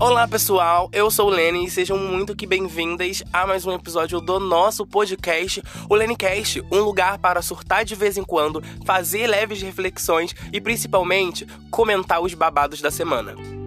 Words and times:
Olá 0.00 0.26
pessoal, 0.26 0.90
eu 0.92 1.08
sou 1.08 1.28
o 1.28 1.30
Lenny 1.30 1.66
e 1.66 1.70
sejam 1.70 1.96
muito 1.96 2.34
que 2.34 2.48
bem-vindas 2.48 3.22
a 3.32 3.46
mais 3.46 3.64
um 3.64 3.72
episódio 3.72 4.20
do 4.20 4.40
nosso 4.40 4.84
podcast, 4.84 5.62
o 5.88 5.94
Lennycast, 5.94 6.64
um 6.70 6.80
lugar 6.80 7.18
para 7.18 7.40
surtar 7.40 7.84
de 7.84 7.94
vez 7.94 8.18
em 8.18 8.24
quando, 8.24 8.60
fazer 8.84 9.28
leves 9.28 9.62
reflexões 9.62 10.34
e 10.52 10.60
principalmente 10.60 11.46
comentar 11.70 12.20
os 12.20 12.34
babados 12.34 12.82
da 12.82 12.90
semana. 12.90 13.63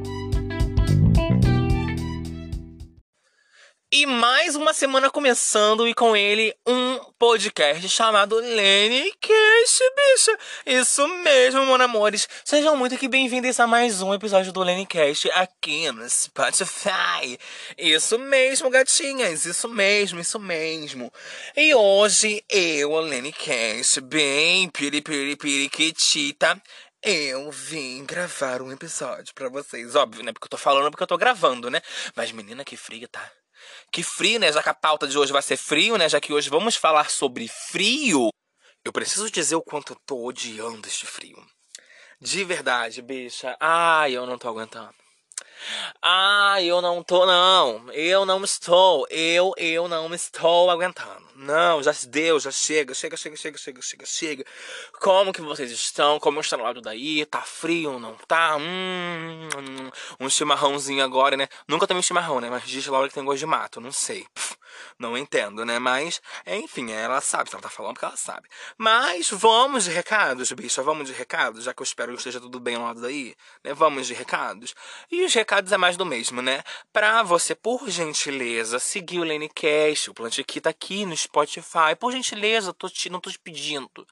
E 3.90 4.06
mais 4.06 4.54
uma 4.58 4.74
semana 4.74 5.10
começando 5.10 5.88
e 5.88 5.94
com 5.94 6.14
ele 6.14 6.54
um 6.68 7.00
podcast 7.18 7.88
chamado 7.88 8.36
Lenny 8.36 9.14
Cast, 9.14 9.84
bicha. 9.96 10.38
Isso 10.66 11.08
mesmo, 11.08 11.66
meus 11.66 11.80
amores. 11.80 12.28
Sejam 12.44 12.76
muito 12.76 12.98
bem-vindos 13.08 13.58
a 13.62 13.66
mais 13.66 14.02
um 14.02 14.14
episódio 14.14 14.52
do 14.52 14.60
Lenny 14.62 14.86
Cast 14.86 15.32
aqui 15.32 15.90
no 15.94 16.08
Spotify. 16.10 17.40
Isso 17.78 18.20
mesmo, 18.20 18.70
gatinhas. 18.70 19.46
Isso 19.46 19.70
mesmo, 19.70 20.20
isso 20.20 20.38
mesmo. 20.38 21.10
E 21.56 21.74
hoje 21.74 22.44
eu, 22.50 22.94
Lenny 23.00 23.32
Cast, 23.32 24.02
bem 24.02 24.68
piripiripiriquitita, 24.68 26.62
eu 27.02 27.50
vim 27.52 28.04
gravar 28.04 28.62
um 28.62 28.70
episódio 28.70 29.34
para 29.34 29.48
vocês. 29.48 29.96
Óbvio, 29.96 30.26
né? 30.26 30.34
Porque 30.34 30.48
eu 30.48 30.50
tô 30.50 30.58
falando 30.58 30.92
porque 30.92 31.04
eu 31.04 31.08
tô 31.08 31.18
gravando, 31.18 31.70
né? 31.70 31.82
Mas 32.18 32.34
menina, 32.34 32.66
que 32.66 32.76
frio, 32.76 33.08
tá? 33.08 33.32
Que 33.92 34.04
frio, 34.04 34.40
né? 34.40 34.52
Já 34.52 34.62
que 34.62 34.70
a 34.70 34.74
pauta 34.74 35.08
de 35.08 35.18
hoje 35.18 35.32
vai 35.32 35.42
ser 35.42 35.58
frio, 35.58 35.98
né? 35.98 36.08
Já 36.10 36.20
que 36.20 36.34
hoje 36.34 36.50
vamos 36.50 36.76
falar 36.76 37.10
sobre 37.10 37.48
frio. 37.48 38.30
Eu 38.84 38.94
preciso 38.94 39.30
dizer 39.30 39.56
o 39.56 39.62
quanto 39.62 39.94
eu 39.94 39.98
tô 40.06 40.26
odiando 40.26 40.88
este 40.88 41.06
frio. 41.06 41.38
De 42.20 42.44
verdade, 42.44 43.02
bicha. 43.02 43.56
Ai, 43.60 44.14
eu 44.14 44.26
não 44.26 44.38
tô 44.38 44.48
aguentando. 44.48 44.96
Ah, 46.02 46.62
eu 46.62 46.82
não 46.82 47.04
tô, 47.04 47.26
não. 47.26 47.92
Eu 47.92 48.26
não 48.26 48.44
estou. 48.44 49.08
Eu, 49.10 49.54
eu 49.58 49.88
não 49.88 50.14
estou 50.14 50.70
aguentando. 50.70 51.28
Não, 51.36 51.84
já 51.84 51.94
deu, 52.08 52.40
já 52.40 52.50
chega, 52.50 52.96
chega, 52.96 53.16
chega, 53.16 53.36
chega, 53.38 53.58
chega, 53.58 53.82
chega, 53.82 54.06
chega. 54.06 54.46
Como 55.00 55.32
que 55.32 55.40
vocês 55.42 55.70
estão? 55.72 56.20
Como 56.20 56.40
está 56.40 56.58
no 56.58 56.64
lado 56.64 56.82
daí? 56.82 57.24
Tá 57.28 57.42
frio, 57.44 58.00
não 58.00 58.16
tá? 58.28 58.58
Hum, 58.58 59.48
um 60.20 60.30
chimarrãozinho 60.30 61.04
agora, 61.04 61.38
né? 61.38 61.48
Nunca 61.68 61.86
tomei 61.86 62.02
chimarrão, 62.02 62.42
né? 62.42 62.50
Mas 62.50 62.64
diz 62.64 62.88
Laura 62.88 63.08
que 63.08 63.14
tem 63.14 63.24
gosto 63.24 63.38
de 63.40 63.46
mato, 63.46 63.80
não 63.80 63.92
sei. 63.92 64.26
Pff, 64.34 64.57
não 64.98 65.18
entendo, 65.18 65.66
né? 65.66 65.80
Mas, 65.80 66.22
enfim, 66.46 66.92
ela 66.92 67.22
sabe, 67.22 67.50
se 67.50 67.56
ela 67.56 67.64
tá 67.64 67.70
falando 67.70 67.94
porque 67.94 68.06
ela 68.06 68.18
sabe. 68.18 68.48
Mas 68.78 69.30
vamos 69.30 69.86
de 69.86 69.92
recados, 69.92 70.52
bicha, 70.52 70.82
vamos 70.82 71.08
de 71.08 71.14
recados, 71.14 71.64
já 71.64 71.74
que 71.74 71.82
eu 71.82 71.86
espero 71.86 72.12
que 72.14 72.18
esteja 72.18 72.40
tudo 72.40 72.60
bem 72.60 72.78
lado 72.78 73.02
daí, 73.02 73.36
né? 73.64 73.74
Vamos 73.74 74.08
de 74.08 74.14
recados. 74.14 74.76
E 75.12 75.24
os 75.24 75.34
recados 75.34 75.72
é 75.72 75.78
mais 75.78 75.98
do 75.98 76.06
mesmo, 76.06 76.42
né? 76.42 76.64
Pra 76.92 77.24
você, 77.24 77.56
por 77.56 77.90
gentileza, 77.90 78.80
seguir 78.80 79.20
o 79.20 79.24
Lenecast, 79.24 80.10
o 80.10 80.14
Plantiqui 80.14 80.62
tá 80.62 80.70
aqui 80.70 81.06
no 81.06 81.16
Spotify. 81.16 81.96
Por 82.00 82.12
gentileza, 82.12 82.74
tô 82.74 82.90
te, 82.90 83.10
não 83.10 83.20
tô 83.20 83.30
te 83.30 83.40
pedindo. 83.40 84.08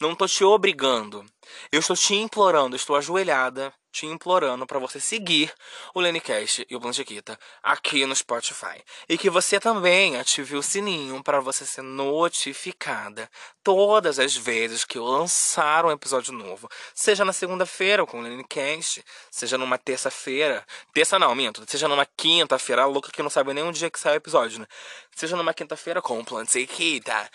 Não 0.00 0.14
tô 0.14 0.26
te 0.26 0.44
obrigando. 0.44 1.24
Eu 1.70 1.80
estou 1.80 1.96
te 1.96 2.14
implorando, 2.14 2.76
estou 2.76 2.96
ajoelhada, 2.96 3.72
te 3.96 4.04
implorando 4.04 4.66
para 4.66 4.78
você 4.78 5.00
seguir 5.00 5.50
o 5.94 6.00
Lenecast 6.00 6.66
e 6.68 6.76
o 6.76 6.80
Plantiquita 6.80 7.38
aqui 7.62 8.04
no 8.04 8.14
Spotify. 8.14 8.84
E 9.08 9.16
que 9.16 9.30
você 9.30 9.58
também 9.58 10.18
ative 10.18 10.54
o 10.54 10.62
sininho 10.62 11.22
para 11.22 11.40
você 11.40 11.64
ser 11.64 11.80
notificada 11.80 13.30
todas 13.64 14.18
as 14.18 14.36
vezes 14.36 14.84
que 14.84 14.98
eu 14.98 15.04
lançar 15.04 15.86
um 15.86 15.90
episódio 15.90 16.34
novo. 16.34 16.68
Seja 16.94 17.24
na 17.24 17.32
segunda-feira 17.32 18.04
com 18.04 18.18
o 18.18 18.22
Lenecast, 18.22 19.02
seja 19.30 19.56
numa 19.56 19.78
terça-feira. 19.78 20.62
Terça 20.92 21.18
não, 21.18 21.34
minto. 21.34 21.64
Seja 21.66 21.88
numa 21.88 22.04
quinta-feira, 22.04 22.84
louca 22.84 23.10
que 23.10 23.22
não 23.22 23.30
sabe 23.30 23.54
nem 23.54 23.64
um 23.64 23.72
dia 23.72 23.90
que 23.90 23.98
sai 23.98 24.12
o 24.12 24.16
episódio, 24.16 24.60
né? 24.60 24.66
Seja 25.14 25.36
numa 25.36 25.54
quinta-feira 25.54 26.02
com 26.02 26.20
o 26.20 26.24
Plantiquita. 26.24 27.30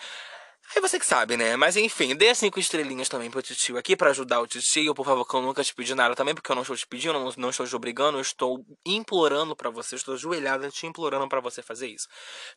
Aí 0.74 0.80
você 0.80 0.98
que 0.98 1.04
sabe, 1.04 1.36
né? 1.36 1.54
Mas 1.54 1.76
enfim, 1.76 2.16
dê 2.16 2.34
cinco 2.34 2.58
estrelinhas 2.58 3.08
também 3.08 3.30
pro 3.30 3.42
tio 3.42 3.76
aqui 3.76 3.94
para 3.94 4.10
ajudar 4.10 4.40
o 4.40 4.46
tio. 4.46 4.94
Por 4.94 5.04
favor, 5.04 5.26
que 5.26 5.34
eu 5.34 5.42
nunca 5.42 5.62
te 5.62 5.74
pedi 5.74 5.94
nada 5.94 6.14
também, 6.14 6.34
porque 6.34 6.50
eu 6.50 6.54
não 6.54 6.62
estou 6.62 6.76
te 6.76 6.86
pedindo, 6.86 7.12
não, 7.12 7.30
não 7.36 7.50
estou 7.50 7.66
te 7.66 7.76
obrigando, 7.76 8.16
eu 8.16 8.22
estou 8.22 8.64
implorando 8.86 9.54
para 9.54 9.68
você, 9.68 9.96
estou 9.96 10.14
ajoelhada 10.14 10.70
te 10.70 10.86
implorando 10.86 11.28
para 11.28 11.40
você 11.40 11.62
fazer 11.62 11.88
isso. 11.88 12.08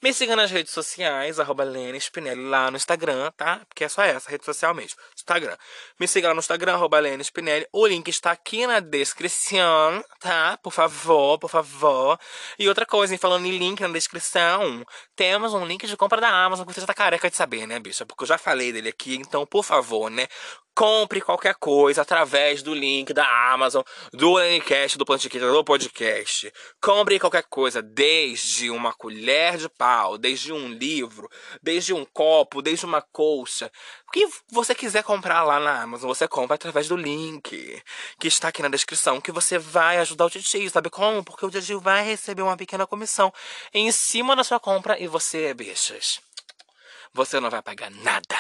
Me 0.02 0.14
siga 0.14 0.36
nas 0.36 0.50
redes 0.50 0.72
sociais, 0.72 1.40
arroba 1.40 1.64
Lene 1.64 2.00
Spinelli 2.00 2.48
lá 2.48 2.72
no 2.72 2.78
Instagram, 2.78 3.32
tá? 3.36 3.62
Porque 3.68 3.84
é 3.84 3.90
só 3.90 4.02
essa, 4.04 4.30
rede 4.30 4.46
social 4.46 4.74
mesmo. 4.74 4.98
Instagram. 5.26 5.58
Me 6.00 6.08
siga 6.08 6.28
lá 6.28 6.34
no 6.36 6.40
Instagram, 6.40 6.74
arroba 6.74 7.00
Spinelli. 7.24 7.68
O 7.74 7.88
link 7.88 8.08
está 8.08 8.32
aqui 8.32 8.68
na 8.68 8.80
descrição, 8.80 10.04
tá? 10.20 10.58
Por 10.62 10.72
favor, 10.72 11.40
por 11.40 11.50
favor. 11.50 12.20
E 12.60 12.70
outra 12.70 12.86
coisa, 12.86 13.14
hein, 13.14 13.18
falando 13.18 13.46
em 13.46 13.58
link 13.58 13.82
na 13.82 13.88
descrição, 13.88 14.86
temos 15.16 15.54
um 15.54 15.66
link 15.66 15.88
de 15.88 15.98
compra 15.98 16.22
da 16.22 16.30
Amazon 16.30 16.66
que 16.66 16.74
você 16.74 16.82
já 16.82 16.88
tá 16.88 16.94
careca 16.94 17.30
de 17.30 17.36
saber, 17.36 17.66
né, 17.66 17.80
bicho? 17.80 18.06
porque 18.06 18.24
eu 18.24 18.28
já 18.28 18.38
falei 18.38 18.72
dele 18.72 18.90
aqui, 18.90 19.16
então, 19.16 19.46
por 19.46 19.64
favor, 19.64 20.12
né? 20.12 20.28
Compre 20.76 21.22
qualquer 21.22 21.56
coisa 21.56 22.02
através 22.02 22.62
do 22.62 22.74
link 22.74 23.14
da 23.14 23.26
Amazon, 23.54 23.82
do 24.12 24.34
Lenicast, 24.34 24.98
do 24.98 25.06
Plantiquita, 25.06 25.50
do 25.50 25.64
podcast. 25.64 26.52
Compre 26.82 27.18
qualquer 27.18 27.44
coisa, 27.44 27.82
desde 27.82 28.70
uma 28.70 28.94
colher 28.94 29.56
de 29.56 29.70
pau, 29.70 30.18
desde 30.18 30.52
um 30.52 30.68
livro, 30.68 31.30
desde 31.64 31.94
um 31.94 32.04
copo, 32.04 32.62
desde 32.62 32.86
uma 32.86 33.02
colcha. 33.02 33.72
O 34.10 34.12
que 34.12 34.28
você 34.52 34.76
quiser 34.76 35.02
comprar 35.02 35.44
lá 35.44 35.62
na 35.62 35.82
Amazon, 35.82 36.10
você 36.10 36.28
compra 36.28 36.56
através 36.56 36.90
do 36.90 36.98
link 36.98 37.82
que 38.20 38.28
está 38.28 38.50
aqui 38.50 38.62
na 38.62 38.68
descrição, 38.68 39.22
que 39.22 39.32
você 39.32 39.58
vai 39.58 39.98
ajudar 40.00 40.26
o 40.26 40.30
Titio, 40.30 40.70
sabe 40.70 40.90
como? 40.90 41.24
Porque 41.24 41.46
o 41.46 41.50
Titio 41.50 41.80
vai 41.80 42.04
receber 42.04 42.42
uma 42.42 42.58
pequena 42.58 42.86
comissão 42.86 43.34
em 43.74 43.90
cima 43.94 44.36
da 44.36 44.44
sua 44.44 44.60
compra 44.60 45.00
e 45.00 45.08
você, 45.08 45.54
bichas 45.54 46.20
você 47.14 47.40
não 47.40 47.50
vai 47.50 47.62
pagar 47.62 47.90
nada 47.90 48.36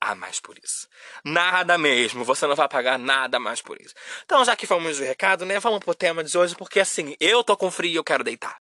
a 0.00 0.14
mais 0.14 0.40
por 0.40 0.56
isso. 0.62 0.88
Nada 1.24 1.76
mesmo, 1.76 2.24
você 2.24 2.46
não 2.46 2.54
vai 2.54 2.68
pagar 2.68 2.98
nada 2.98 3.38
mais 3.38 3.60
por 3.60 3.80
isso. 3.80 3.94
Então, 4.24 4.44
já 4.44 4.54
que 4.54 4.66
fomos 4.66 4.96
de 4.96 5.04
recado, 5.04 5.44
né, 5.44 5.58
vamos 5.58 5.80
pro 5.80 5.94
tema 5.94 6.22
de 6.22 6.36
hoje, 6.36 6.54
porque 6.54 6.80
assim, 6.80 7.16
eu 7.20 7.42
tô 7.42 7.56
com 7.56 7.70
frio 7.70 7.92
e 7.92 7.96
eu 7.96 8.04
quero 8.04 8.24
deitar. 8.24 8.56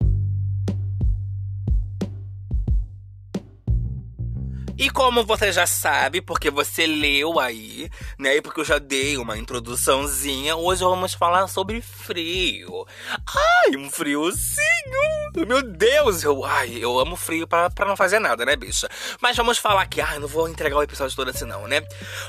E 4.78 4.90
como 4.90 5.24
você 5.24 5.50
já 5.50 5.66
sabe, 5.66 6.20
porque 6.20 6.50
você 6.50 6.86
leu 6.86 7.40
aí, 7.40 7.88
né? 8.18 8.36
E 8.36 8.42
porque 8.42 8.60
eu 8.60 8.64
já 8.64 8.78
dei 8.78 9.16
uma 9.16 9.38
introduçãozinha, 9.38 10.54
hoje 10.54 10.84
vamos 10.84 11.14
falar 11.14 11.48
sobre 11.48 11.80
frio. 11.80 12.86
Ai, 13.10 13.74
um 13.78 13.90
friozinho! 13.90 15.46
Meu 15.46 15.62
Deus, 15.62 16.22
eu, 16.22 16.44
ai, 16.44 16.76
eu 16.78 16.98
amo 16.98 17.16
frio 17.16 17.48
pra, 17.48 17.70
pra 17.70 17.86
não 17.86 17.96
fazer 17.96 18.18
nada, 18.18 18.44
né, 18.44 18.54
bicha? 18.54 18.86
Mas 19.18 19.34
vamos 19.34 19.56
falar 19.56 19.80
aqui, 19.80 20.02
ai, 20.02 20.18
não 20.18 20.28
vou 20.28 20.46
entregar 20.46 20.76
o 20.76 20.82
episódio 20.82 21.16
todo 21.16 21.30
assim 21.30 21.46
não, 21.46 21.66
né? 21.66 21.80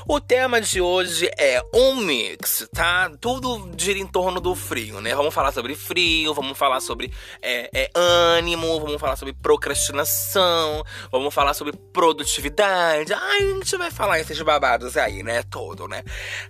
O 0.06 0.18
tema 0.18 0.58
de 0.58 0.80
hoje 0.80 1.30
é 1.38 1.62
um 1.74 1.96
mix, 1.96 2.66
tá? 2.74 3.10
Tudo 3.20 3.70
gira 3.76 3.98
em 3.98 4.06
torno 4.06 4.40
do 4.40 4.54
frio, 4.54 5.02
né? 5.02 5.14
Vamos 5.14 5.34
falar 5.34 5.52
sobre 5.52 5.74
frio, 5.74 6.32
vamos 6.32 6.56
falar 6.56 6.80
sobre 6.80 7.12
é, 7.42 7.68
é, 7.74 7.90
ânimo, 7.94 8.80
vamos 8.80 8.98
falar 8.98 9.16
sobre 9.16 9.34
procrastinação, 9.34 10.82
vamos 11.12 11.34
falar 11.34 11.52
sobre 11.52 11.74
produtividade 11.92 12.37
atividade. 12.38 13.12
Ai, 13.12 13.38
a 13.38 13.54
gente 13.54 13.76
vai 13.76 13.90
falar 13.90 14.20
esses 14.20 14.40
babados 14.40 14.96
aí, 14.96 15.22
né? 15.22 15.42
Todo, 15.42 15.88
né? 15.88 16.02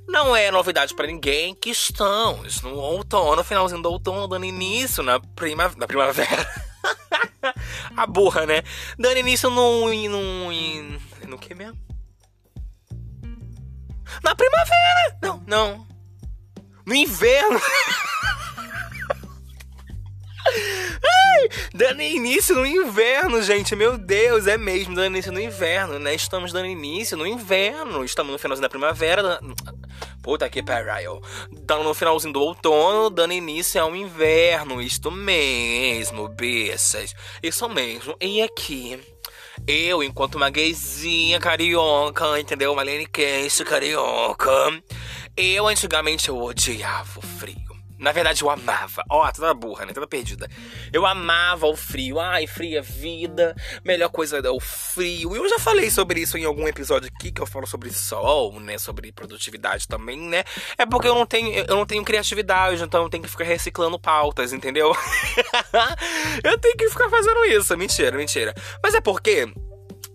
Não 0.06 0.36
é 0.36 0.50
novidade 0.50 0.94
para 0.94 1.06
ninguém 1.06 1.54
que 1.54 1.70
estamos 1.70 2.60
no 2.62 2.74
outono, 2.74 3.42
finalzinho 3.42 3.82
do 3.82 3.90
outono, 3.90 4.28
dando 4.28 4.44
início 4.44 5.02
na, 5.02 5.18
prima, 5.18 5.72
na 5.76 5.86
primavera. 5.86 6.46
a 7.96 8.06
burra, 8.06 8.46
né? 8.46 8.62
Dando 8.98 9.18
início 9.18 9.50
no. 9.50 9.88
no, 9.90 10.52
no 11.26 11.38
que 11.38 11.54
mesmo? 11.54 11.78
Na 14.22 14.34
primavera! 14.34 15.18
Não, 15.22 15.42
não. 15.46 15.88
No 16.86 16.94
inverno! 16.94 17.60
Ai, 20.46 21.48
dando 21.74 22.02
início 22.02 22.54
no 22.54 22.64
inverno, 22.64 23.42
gente. 23.42 23.74
Meu 23.76 23.98
Deus, 23.98 24.46
é 24.46 24.56
mesmo, 24.56 24.94
dando 24.94 25.06
início 25.06 25.32
no 25.32 25.40
inverno, 25.40 25.98
né? 25.98 26.14
Estamos 26.14 26.52
dando 26.52 26.66
início 26.66 27.16
no 27.16 27.26
inverno. 27.26 28.04
Estamos 28.04 28.32
no 28.32 28.38
finalzinho 28.38 28.62
da 28.62 28.68
primavera. 28.68 29.40
Puta 30.22 30.48
que 30.48 30.62
pariu. 30.62 31.20
Estamos 31.52 31.86
no 31.86 31.94
finalzinho 31.94 32.32
do 32.32 32.40
outono, 32.40 33.10
dando 33.10 33.32
início 33.32 33.80
ao 33.80 33.94
inverno. 33.94 34.80
Isto 34.80 35.10
mesmo, 35.10 36.28
bichas. 36.28 37.14
Isso 37.42 37.68
mesmo. 37.68 38.16
E 38.20 38.42
aqui. 38.42 39.00
Eu, 39.66 40.02
enquanto 40.02 40.36
uma 40.36 40.50
gayzinha 40.50 41.40
carioca, 41.40 42.38
entendeu? 42.38 42.72
Uma 42.72 42.82
Lene 42.82 43.06
carioca. 43.06 44.82
Eu, 45.36 45.66
antigamente, 45.66 46.28
eu 46.28 46.38
odiava 46.38 47.18
o 47.18 47.22
frio 47.22 47.67
Na 47.98 48.12
verdade, 48.12 48.42
eu 48.42 48.50
amava. 48.50 49.02
Ó, 49.10 49.26
oh, 49.26 49.32
toda 49.32 49.52
burra, 49.52 49.84
né? 49.84 49.92
Toda 49.92 50.06
perdida. 50.06 50.48
Eu 50.92 51.04
amava 51.04 51.66
o 51.66 51.76
frio. 51.76 52.20
Ai, 52.20 52.46
frio 52.46 52.78
é 52.78 52.80
vida. 52.80 53.56
Melhor 53.84 54.08
coisa 54.08 54.38
é 54.38 54.50
o 54.50 54.60
frio. 54.60 55.34
Eu 55.34 55.48
já 55.48 55.58
falei 55.58 55.90
sobre 55.90 56.20
isso 56.20 56.38
em 56.38 56.44
algum 56.44 56.68
episódio 56.68 57.10
aqui 57.14 57.32
que 57.32 57.40
eu 57.40 57.46
falo 57.46 57.66
sobre 57.66 57.90
sol, 57.90 58.60
né? 58.60 58.78
Sobre 58.78 59.10
produtividade 59.10 59.88
também, 59.88 60.18
né? 60.18 60.44
É 60.76 60.86
porque 60.86 61.08
eu 61.08 61.14
não 61.14 61.26
tenho, 61.26 61.52
eu 61.54 61.76
não 61.76 61.86
tenho 61.86 62.04
criatividade, 62.04 62.82
então 62.82 63.02
eu 63.02 63.08
tenho 63.08 63.22
que 63.22 63.30
ficar 63.30 63.44
reciclando 63.44 63.98
pautas, 63.98 64.52
entendeu? 64.52 64.94
eu 66.44 66.58
tenho 66.58 66.76
que 66.76 66.88
ficar 66.88 67.10
fazendo 67.10 67.44
isso. 67.46 67.76
Mentira, 67.76 68.16
mentira. 68.16 68.54
Mas 68.82 68.94
é 68.94 69.00
porque 69.00 69.52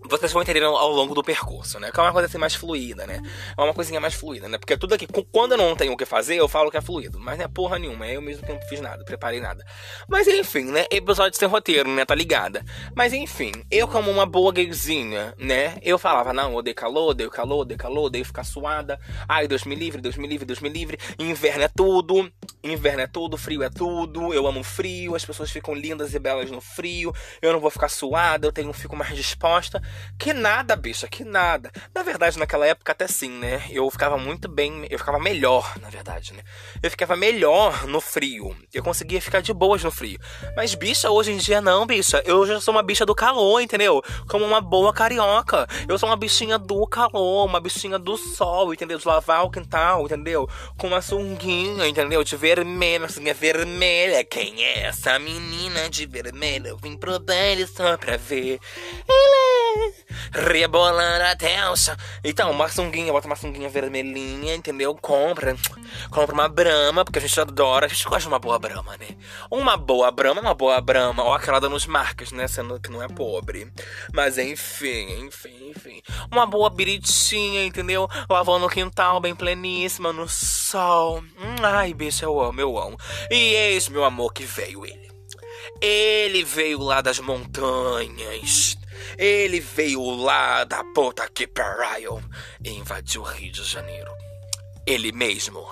vocês 0.08 0.32
vão 0.32 0.42
entender 0.42 0.62
ao 0.62 0.90
longo 0.90 1.14
do 1.14 1.22
percurso, 1.22 1.78
né? 1.80 1.90
Que 1.90 1.98
é 1.98 2.02
uma 2.02 2.12
coisa 2.12 2.26
assim 2.26 2.38
mais 2.38 2.54
fluida, 2.54 3.06
né? 3.06 3.20
É 3.56 3.60
uma 3.60 3.72
coisinha 3.72 4.00
mais 4.00 4.14
fluida, 4.14 4.48
né? 4.48 4.58
Porque 4.58 4.76
tudo 4.76 4.94
aqui, 4.94 5.06
quando 5.32 5.52
eu 5.52 5.58
não 5.58 5.74
tenho 5.74 5.92
o 5.92 5.96
que 5.96 6.04
fazer, 6.04 6.36
eu 6.36 6.46
falo 6.46 6.70
que 6.70 6.76
é 6.76 6.80
fluido. 6.80 7.18
Mas 7.18 7.38
não 7.38 7.44
é 7.46 7.48
porra 7.48 7.78
nenhuma, 7.78 8.06
eu 8.06 8.20
mesmo 8.20 8.44
que 8.46 8.52
não 8.52 8.60
fiz 8.62 8.80
nada, 8.80 9.04
preparei 9.04 9.40
nada. 9.40 9.64
Mas 10.06 10.28
enfim, 10.28 10.64
né? 10.64 10.86
Episódio 10.90 11.38
sem 11.38 11.48
roteiro, 11.48 11.88
né? 11.88 12.04
Tá 12.04 12.14
ligada? 12.14 12.64
Mas 12.94 13.12
enfim, 13.12 13.52
eu 13.70 13.88
como 13.88 14.10
uma 14.10 14.26
boa 14.26 14.52
gayzinha, 14.52 15.34
né? 15.38 15.78
Eu 15.82 15.98
falava, 15.98 16.32
não, 16.32 16.54
odeio 16.54 16.76
calor, 16.76 17.10
odeio 17.10 17.30
calor, 17.30 17.60
odeio 17.60 17.78
calor, 17.78 18.04
odeio 18.04 18.24
ficar 18.24 18.44
suada. 18.44 19.00
Ai, 19.26 19.48
Deus 19.48 19.64
me 19.64 19.74
livre, 19.74 20.00
Deus 20.02 20.16
me 20.16 20.26
livre, 20.26 20.44
Deus 20.44 20.60
me 20.60 20.68
livre. 20.68 20.98
Inverno 21.18 21.64
é 21.64 21.68
tudo, 21.68 22.30
inverno 22.62 23.00
é 23.00 23.06
tudo, 23.06 23.38
frio 23.38 23.62
é 23.62 23.70
tudo. 23.70 24.34
Eu 24.34 24.46
amo 24.46 24.62
frio, 24.62 25.14
as 25.14 25.24
pessoas 25.24 25.50
ficam 25.50 25.74
lindas 25.74 26.12
e 26.14 26.18
belas 26.18 26.50
no 26.50 26.60
frio. 26.60 27.12
Eu 27.40 27.52
não 27.52 27.60
vou 27.60 27.70
ficar 27.70 27.88
suada, 27.88 28.46
eu 28.46 28.52
tenho, 28.52 28.72
fico 28.72 28.94
mais 28.94 29.16
disposta. 29.16 29.82
Que 30.18 30.32
nada, 30.32 30.76
bicha, 30.76 31.08
que 31.08 31.24
nada. 31.24 31.70
Na 31.94 32.02
verdade, 32.02 32.38
naquela 32.38 32.66
época 32.66 32.92
até 32.92 33.06
sim, 33.06 33.30
né? 33.30 33.64
Eu 33.70 33.90
ficava 33.90 34.16
muito 34.16 34.48
bem, 34.48 34.86
eu 34.88 34.98
ficava 34.98 35.18
melhor, 35.18 35.74
na 35.80 35.90
verdade, 35.90 36.32
né? 36.32 36.42
Eu 36.82 36.90
ficava 36.90 37.16
melhor 37.16 37.86
no 37.86 38.00
frio. 38.00 38.56
Eu 38.72 38.82
conseguia 38.82 39.20
ficar 39.20 39.40
de 39.40 39.52
boas 39.52 39.82
no 39.82 39.90
frio. 39.90 40.18
Mas 40.56 40.74
bicha, 40.74 41.10
hoje 41.10 41.32
em 41.32 41.36
dia 41.36 41.60
não, 41.60 41.86
bicha. 41.86 42.22
Eu 42.24 42.46
já 42.46 42.60
sou 42.60 42.72
uma 42.72 42.82
bicha 42.82 43.04
do 43.04 43.14
calor, 43.14 43.60
entendeu? 43.60 44.02
Como 44.28 44.44
uma 44.44 44.60
boa 44.60 44.92
carioca. 44.92 45.66
Eu 45.88 45.98
sou 45.98 46.08
uma 46.08 46.16
bichinha 46.16 46.58
do 46.58 46.86
calor, 46.86 47.44
uma 47.46 47.60
bichinha 47.60 47.98
do 47.98 48.16
sol, 48.16 48.72
entendeu? 48.72 48.98
De 48.98 49.06
lavar 49.06 49.44
o 49.44 49.50
quintal, 49.50 50.04
entendeu? 50.04 50.48
Com 50.78 50.88
uma 50.88 51.02
sunguinha, 51.02 51.86
entendeu? 51.86 52.22
De 52.22 52.36
vermelho, 52.36 53.10
sunguinha 53.10 53.34
vermelha. 53.34 54.24
Quem 54.24 54.64
é 54.64 54.84
essa 54.84 55.18
menina 55.18 55.90
de 55.90 56.06
vermelho? 56.06 56.68
Eu 56.68 56.76
vim 56.76 56.96
pro 56.96 57.18
baile 57.18 57.66
só 57.66 57.96
pra 57.96 58.16
ver. 58.16 58.58
Ele 59.08 59.53
rebolando 60.32 61.24
até 61.24 61.68
o 61.70 61.76
chão. 61.76 61.96
Então, 62.22 62.50
uma 62.50 62.68
sunguinha, 62.68 63.12
bota 63.12 63.26
uma 63.26 63.36
sunguinha 63.36 63.68
vermelhinha, 63.68 64.54
entendeu? 64.54 64.94
Compra, 64.94 65.56
compra 66.10 66.34
uma 66.34 66.48
brama, 66.48 67.04
porque 67.04 67.18
a 67.18 67.22
gente 67.22 67.40
adora, 67.40 67.86
a 67.86 67.88
gente 67.88 68.04
gosta 68.04 68.20
de 68.20 68.28
uma 68.28 68.38
boa 68.38 68.58
brama, 68.58 68.96
né? 68.96 69.08
Uma 69.50 69.76
boa 69.76 70.10
brama, 70.10 70.40
uma 70.40 70.54
boa 70.54 70.80
brama, 70.80 71.22
ou 71.22 71.32
aquela 71.32 71.60
dando 71.60 71.76
os 71.76 71.86
marcas, 71.86 72.32
né? 72.32 72.48
Sendo 72.48 72.80
que 72.80 72.90
não 72.90 73.02
é 73.02 73.08
pobre. 73.08 73.70
Mas 74.12 74.38
enfim, 74.38 75.26
enfim, 75.26 75.70
enfim. 75.70 76.02
Uma 76.30 76.46
boa 76.46 76.70
biritinha, 76.70 77.64
entendeu? 77.64 78.08
Lavando 78.28 78.60
no 78.60 78.68
quintal, 78.68 79.20
bem 79.20 79.34
pleníssima, 79.34 80.12
no 80.12 80.28
sol. 80.28 81.22
Hum, 81.38 81.62
ai, 81.62 81.94
bicho, 81.94 82.24
eu 82.24 82.40
amo, 82.40 82.60
eu 82.60 82.78
amo. 82.78 82.98
E 83.30 83.54
eis, 83.54 83.88
meu 83.88 84.04
amor, 84.04 84.32
que 84.32 84.44
veio 84.44 84.84
ele. 84.84 85.13
Ele 85.80 86.44
veio 86.44 86.80
lá 86.80 87.00
das 87.00 87.18
montanhas 87.18 88.76
ele 89.18 89.60
veio 89.60 90.02
lá 90.10 90.64
da 90.64 90.82
puta 90.82 91.28
que 91.28 91.46
pariu 91.46 92.22
e 92.64 92.70
invadiu 92.70 93.22
o 93.22 93.24
Rio 93.24 93.52
de 93.52 93.64
Janeiro. 93.64 94.12
Ele 94.86 95.12
mesmo. 95.12 95.64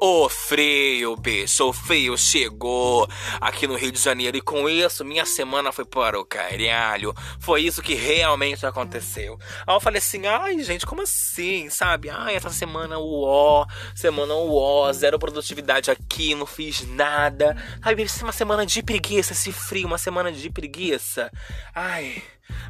O 0.00 0.28
frio, 0.28 1.16
bicho, 1.16 1.68
o 1.68 1.72
frio 1.72 2.16
chegou 2.16 3.08
aqui 3.40 3.66
no 3.66 3.74
Rio 3.74 3.90
de 3.90 3.98
Janeiro 3.98 4.36
e 4.36 4.40
com 4.40 4.68
isso 4.68 5.04
minha 5.04 5.26
semana 5.26 5.72
foi 5.72 5.84
para 5.84 6.20
o 6.20 6.24
caralho. 6.24 7.12
Foi 7.40 7.62
isso 7.62 7.82
que 7.82 7.94
realmente 7.94 8.64
aconteceu. 8.64 9.36
Aí 9.66 9.74
eu 9.74 9.80
falei 9.80 9.98
assim, 9.98 10.24
ai 10.24 10.62
gente, 10.62 10.86
como 10.86 11.02
assim, 11.02 11.68
sabe? 11.68 12.10
Ai, 12.10 12.36
essa 12.36 12.50
semana 12.50 12.96
uó, 12.96 13.66
semana 13.92 14.34
uó, 14.34 14.92
zero 14.92 15.18
produtividade 15.18 15.90
aqui, 15.90 16.32
não 16.32 16.46
fiz 16.46 16.86
nada. 16.86 17.56
Ai, 17.82 17.96
uma 18.22 18.32
semana 18.32 18.64
de 18.64 18.80
preguiça, 18.84 19.32
esse 19.32 19.50
frio, 19.50 19.88
uma 19.88 19.98
semana 19.98 20.30
de 20.30 20.48
preguiça. 20.48 21.28
Ai... 21.74 22.22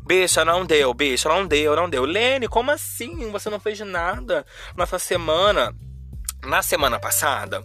Bicha, 0.05 0.45
não 0.45 0.67
deu, 0.67 0.93
bicha, 0.93 1.29
não 1.29 1.47
deu, 1.47 1.77
não 1.77 1.89
deu. 1.89 2.05
Lene, 2.05 2.49
como 2.49 2.71
assim? 2.71 3.31
Você 3.31 3.49
não 3.49 3.61
fez 3.61 3.79
nada 3.81 4.45
nessa 4.77 4.99
semana? 4.99 5.73
Na 6.45 6.63
semana 6.63 6.99
passada, 6.99 7.63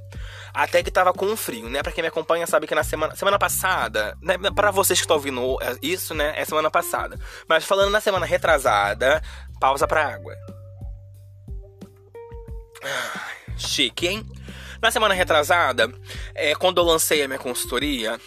até 0.54 0.84
que 0.84 0.92
tava 0.92 1.14
com 1.14 1.36
frio, 1.38 1.70
né? 1.70 1.82
Pra 1.84 1.92
quem 1.92 2.02
me 2.02 2.08
acompanha 2.08 2.48
sabe 2.48 2.68
que 2.68 2.76
na 2.76 2.84
semana, 2.84 3.16
semana 3.16 3.40
passada, 3.40 4.18
né? 4.22 4.36
Pra 4.56 4.72
vocês 4.72 5.00
que 5.00 5.04
estão 5.04 5.18
ouvindo 5.18 5.58
isso, 5.82 6.14
né? 6.14 6.34
É 6.36 6.44
semana 6.44 6.70
passada. 6.70 7.20
Mas 7.48 7.66
falando 7.66 7.92
na 7.92 8.02
semana 8.02 8.26
retrasada, 8.26 9.22
pausa 9.60 9.88
pra 9.88 10.14
água. 10.14 10.36
Chique, 13.58 14.08
hein? 14.08 14.26
Na 14.82 14.92
semana 14.92 15.14
retrasada, 15.14 15.90
é, 16.36 16.54
quando 16.56 16.80
eu 16.80 16.84
lancei 16.84 17.24
a 17.24 17.28
minha 17.28 17.40
consultoria, 17.40 18.20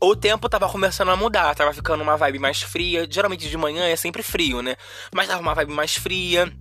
o 0.00 0.14
tempo 0.14 0.48
tava 0.48 0.68
começando 0.68 1.10
a 1.10 1.16
mudar, 1.16 1.54
tava 1.54 1.72
ficando 1.72 2.02
uma 2.02 2.16
vibe 2.16 2.38
mais 2.38 2.62
fria. 2.62 3.06
Geralmente 3.10 3.48
de 3.48 3.56
manhã 3.56 3.86
é 3.88 3.96
sempre 3.96 4.22
frio, 4.22 4.62
né? 4.62 4.76
Mas 5.12 5.28
tava 5.28 5.40
uma 5.40 5.54
vibe 5.54 5.72
mais 5.72 5.96
fria. 5.96 6.52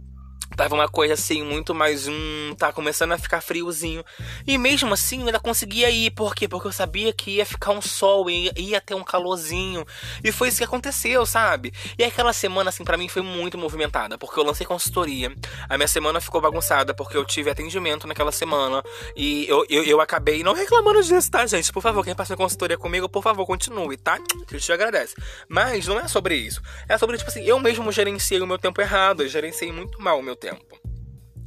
Tava 0.55 0.75
uma 0.75 0.87
coisa 0.87 1.15
assim, 1.15 1.43
muito 1.43 1.73
mais 1.73 2.07
um. 2.07 2.53
Tá 2.55 2.71
começando 2.71 3.11
a 3.11 3.17
ficar 3.17 3.41
friozinho. 3.41 4.03
E 4.45 4.55
mesmo 4.57 4.93
assim 4.93 5.21
eu 5.21 5.25
ainda 5.25 5.39
conseguia 5.39 5.89
ir. 5.89 6.11
Por 6.11 6.35
quê? 6.35 6.47
Porque 6.47 6.67
eu 6.67 6.71
sabia 6.71 7.11
que 7.11 7.37
ia 7.37 7.45
ficar 7.45 7.71
um 7.71 7.81
sol, 7.81 8.29
ia, 8.29 8.51
ia 8.55 8.79
ter 8.79 8.93
um 8.93 9.03
calorzinho. 9.03 9.83
E 10.23 10.31
foi 10.31 10.49
isso 10.49 10.59
que 10.59 10.63
aconteceu, 10.63 11.25
sabe? 11.25 11.73
E 11.97 12.03
aquela 12.03 12.31
semana, 12.33 12.69
assim, 12.69 12.83
para 12.83 12.97
mim 12.97 13.07
foi 13.07 13.23
muito 13.23 13.57
movimentada. 13.57 14.15
Porque 14.15 14.39
eu 14.39 14.43
lancei 14.43 14.65
consultoria. 14.65 15.35
A 15.67 15.75
minha 15.75 15.87
semana 15.87 16.21
ficou 16.21 16.39
bagunçada 16.39 16.93
porque 16.93 17.17
eu 17.17 17.25
tive 17.25 17.49
atendimento 17.49 18.05
naquela 18.05 18.31
semana. 18.31 18.83
E 19.15 19.47
eu, 19.49 19.65
eu, 19.69 19.83
eu 19.83 20.01
acabei 20.01 20.43
não 20.43 20.53
reclamando 20.53 21.01
disso, 21.01 21.31
tá, 21.31 21.47
gente? 21.47 21.73
Por 21.73 21.81
favor, 21.81 22.05
quem 22.05 22.13
passou 22.13 22.37
consultoria 22.37 22.77
comigo, 22.77 23.09
por 23.09 23.23
favor, 23.23 23.45
continue, 23.47 23.97
tá? 23.97 24.19
Que 24.47 24.55
eu 24.55 24.59
te 24.59 24.71
agradece. 24.71 25.15
Mas 25.49 25.87
não 25.87 25.99
é 25.99 26.07
sobre 26.07 26.35
isso. 26.35 26.61
É 26.87 26.95
sobre, 26.95 27.17
tipo 27.17 27.31
assim, 27.31 27.43
eu 27.43 27.59
mesmo 27.59 27.91
gerenciei 27.91 28.39
o 28.39 28.45
meu 28.45 28.59
tempo 28.59 28.79
errado. 28.79 29.23
Eu 29.23 29.27
gerenciei 29.27 29.71
muito 29.71 29.99
mal 29.99 30.19
o 30.19 30.23
meu 30.23 30.35
tempo. 30.43 30.83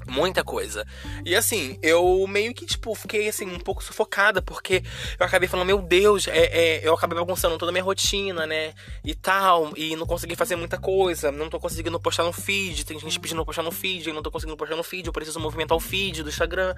Muita 0.09 0.45
coisa. 0.45 0.87
E 1.25 1.35
assim, 1.35 1.79
eu 1.83 2.25
meio 2.29 2.55
que, 2.55 2.65
tipo, 2.65 2.95
fiquei 2.95 3.29
assim, 3.29 3.45
um 3.45 3.59
pouco 3.59 3.83
sufocada, 3.83 4.41
porque 4.41 4.83
eu 5.19 5.27
acabei 5.27 5.49
falando, 5.49 5.67
meu 5.67 5.83
Deus, 5.83 6.29
é, 6.29 6.45
é, 6.45 6.89
eu 6.89 6.95
acabei 6.95 7.19
bagunçando 7.19 7.59
toda 7.59 7.71
a 7.71 7.73
minha 7.73 7.83
rotina, 7.83 8.47
né? 8.47 8.73
E 9.05 9.15
tal, 9.17 9.77
e 9.77 9.97
não 9.97 10.07
consegui 10.07 10.37
fazer 10.37 10.55
muita 10.55 10.79
coisa, 10.79 11.33
não 11.33 11.51
tô 11.51 11.59
conseguindo 11.59 11.99
postar 11.99 12.23
no 12.23 12.33
feed, 12.33 12.87
tem 12.87 12.99
gente 13.01 13.19
pedindo 13.19 13.45
postar 13.45 13.65
no 13.65 13.73
feed, 13.73 14.09
eu 14.09 14.15
não 14.15 14.23
tô 14.23 14.31
conseguindo 14.31 14.57
postar 14.57 14.77
no 14.77 14.85
feed, 14.85 15.07
eu 15.09 15.13
preciso 15.13 15.41
movimentar 15.41 15.77
o 15.77 15.81
feed 15.81 16.23
do 16.23 16.29
Instagram 16.29 16.75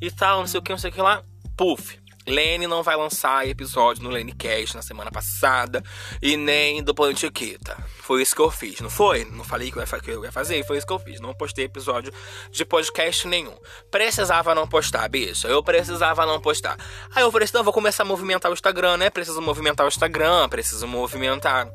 e 0.00 0.10
tal, 0.10 0.40
não 0.40 0.46
sei 0.46 0.58
o 0.58 0.62
que, 0.62 0.70
não 0.72 0.78
sei 0.78 0.90
o 0.90 0.92
que 0.92 1.02
lá. 1.02 1.22
Puf, 1.56 1.98
Lene 2.30 2.66
não 2.66 2.82
vai 2.82 2.96
lançar 2.96 3.46
episódio 3.46 4.02
no 4.02 4.10
LeneCast 4.10 4.74
na 4.74 4.82
semana 4.82 5.10
passada 5.10 5.82
e 6.22 6.36
nem 6.36 6.82
do 6.82 6.94
Plano 6.94 7.12
Etiqueta. 7.12 7.76
Foi 8.02 8.22
isso 8.22 8.34
que 8.34 8.40
eu 8.40 8.50
fiz, 8.50 8.80
não 8.80 8.88
foi? 8.88 9.24
Não 9.24 9.44
falei 9.44 9.70
que 9.70 9.76
eu 9.76 10.24
ia 10.24 10.32
fazer, 10.32 10.64
foi 10.64 10.78
isso 10.78 10.86
que 10.86 10.92
eu 10.92 10.98
fiz. 10.98 11.20
Não 11.20 11.34
postei 11.34 11.66
episódio 11.66 12.12
de 12.50 12.64
podcast 12.64 13.26
nenhum. 13.26 13.56
Precisava 13.90 14.54
não 14.54 14.66
postar, 14.66 15.08
bicho. 15.08 15.46
Eu 15.46 15.62
precisava 15.62 16.24
não 16.24 16.40
postar. 16.40 16.76
Aí 17.14 17.22
eu 17.22 17.30
falei 17.30 17.44
assim: 17.44 17.56
não, 17.56 17.64
vou 17.64 17.72
começar 17.72 18.02
a 18.04 18.06
movimentar 18.06 18.50
o 18.50 18.54
Instagram, 18.54 18.96
né? 18.96 19.10
Preciso 19.10 19.40
movimentar 19.42 19.84
o 19.84 19.88
Instagram, 19.88 20.48
preciso 20.48 20.86
movimentar 20.86 21.68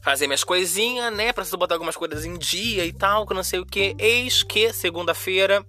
fazer 0.00 0.26
minhas 0.26 0.44
coisinhas, 0.44 1.12
né? 1.12 1.32
Preciso 1.32 1.56
botar 1.56 1.74
algumas 1.74 1.96
coisas 1.96 2.24
em 2.24 2.36
dia 2.38 2.84
e 2.84 2.92
tal, 2.92 3.26
que 3.26 3.34
não 3.34 3.42
sei 3.42 3.60
o 3.60 3.66
que. 3.66 3.94
Eis 3.98 4.42
que 4.42 4.72
segunda-feira 4.72 5.64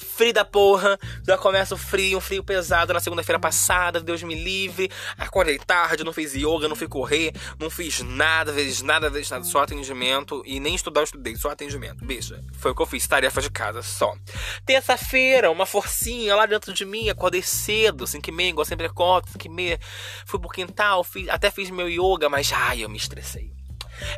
frio 0.00 0.32
da 0.32 0.44
porra, 0.44 0.98
já 1.26 1.36
começa 1.36 1.74
o 1.74 1.78
frio, 1.78 2.18
um 2.18 2.20
frio 2.20 2.42
pesado 2.42 2.92
na 2.92 3.00
segunda-feira 3.00 3.38
passada, 3.38 4.00
Deus 4.00 4.22
me 4.22 4.34
livre. 4.34 4.90
Acordei 5.16 5.58
tarde, 5.58 6.04
não 6.04 6.12
fiz 6.12 6.34
yoga, 6.34 6.68
não 6.68 6.76
fui 6.76 6.88
correr, 6.88 7.32
não 7.58 7.70
fiz 7.70 8.00
nada, 8.00 8.52
fiz 8.52 8.82
nada, 8.82 9.10
fiz 9.10 9.30
nada, 9.30 9.44
só 9.44 9.60
atendimento. 9.62 10.42
E 10.46 10.58
nem 10.58 10.74
estudar 10.74 11.00
eu 11.00 11.04
estudei, 11.04 11.36
só 11.36 11.50
atendimento. 11.50 12.04
Bicho, 12.04 12.34
foi 12.54 12.72
o 12.72 12.74
que 12.74 12.82
eu 12.82 12.86
fiz, 12.86 13.06
tarefa 13.06 13.40
de 13.40 13.50
casa, 13.50 13.82
só. 13.82 14.14
Terça-feira, 14.64 15.50
uma 15.50 15.66
forcinha 15.66 16.34
lá 16.34 16.46
dentro 16.46 16.72
de 16.72 16.84
mim, 16.84 17.08
acordei 17.08 17.42
cedo, 17.42 18.06
5 18.06 18.28
e 18.28 18.32
meia, 18.32 18.50
igual 18.50 18.64
sempre 18.64 18.86
acordo, 18.86 19.28
5 19.30 19.46
e 19.46 19.50
meia. 19.50 19.80
Fui 20.24 20.38
pro 20.38 20.48
quintal, 20.48 21.04
fiz, 21.04 21.28
até 21.28 21.50
fiz 21.50 21.70
meu 21.70 21.88
yoga, 21.88 22.28
mas 22.28 22.50
ai, 22.52 22.84
eu 22.84 22.88
me 22.88 22.96
estressei. 22.96 23.59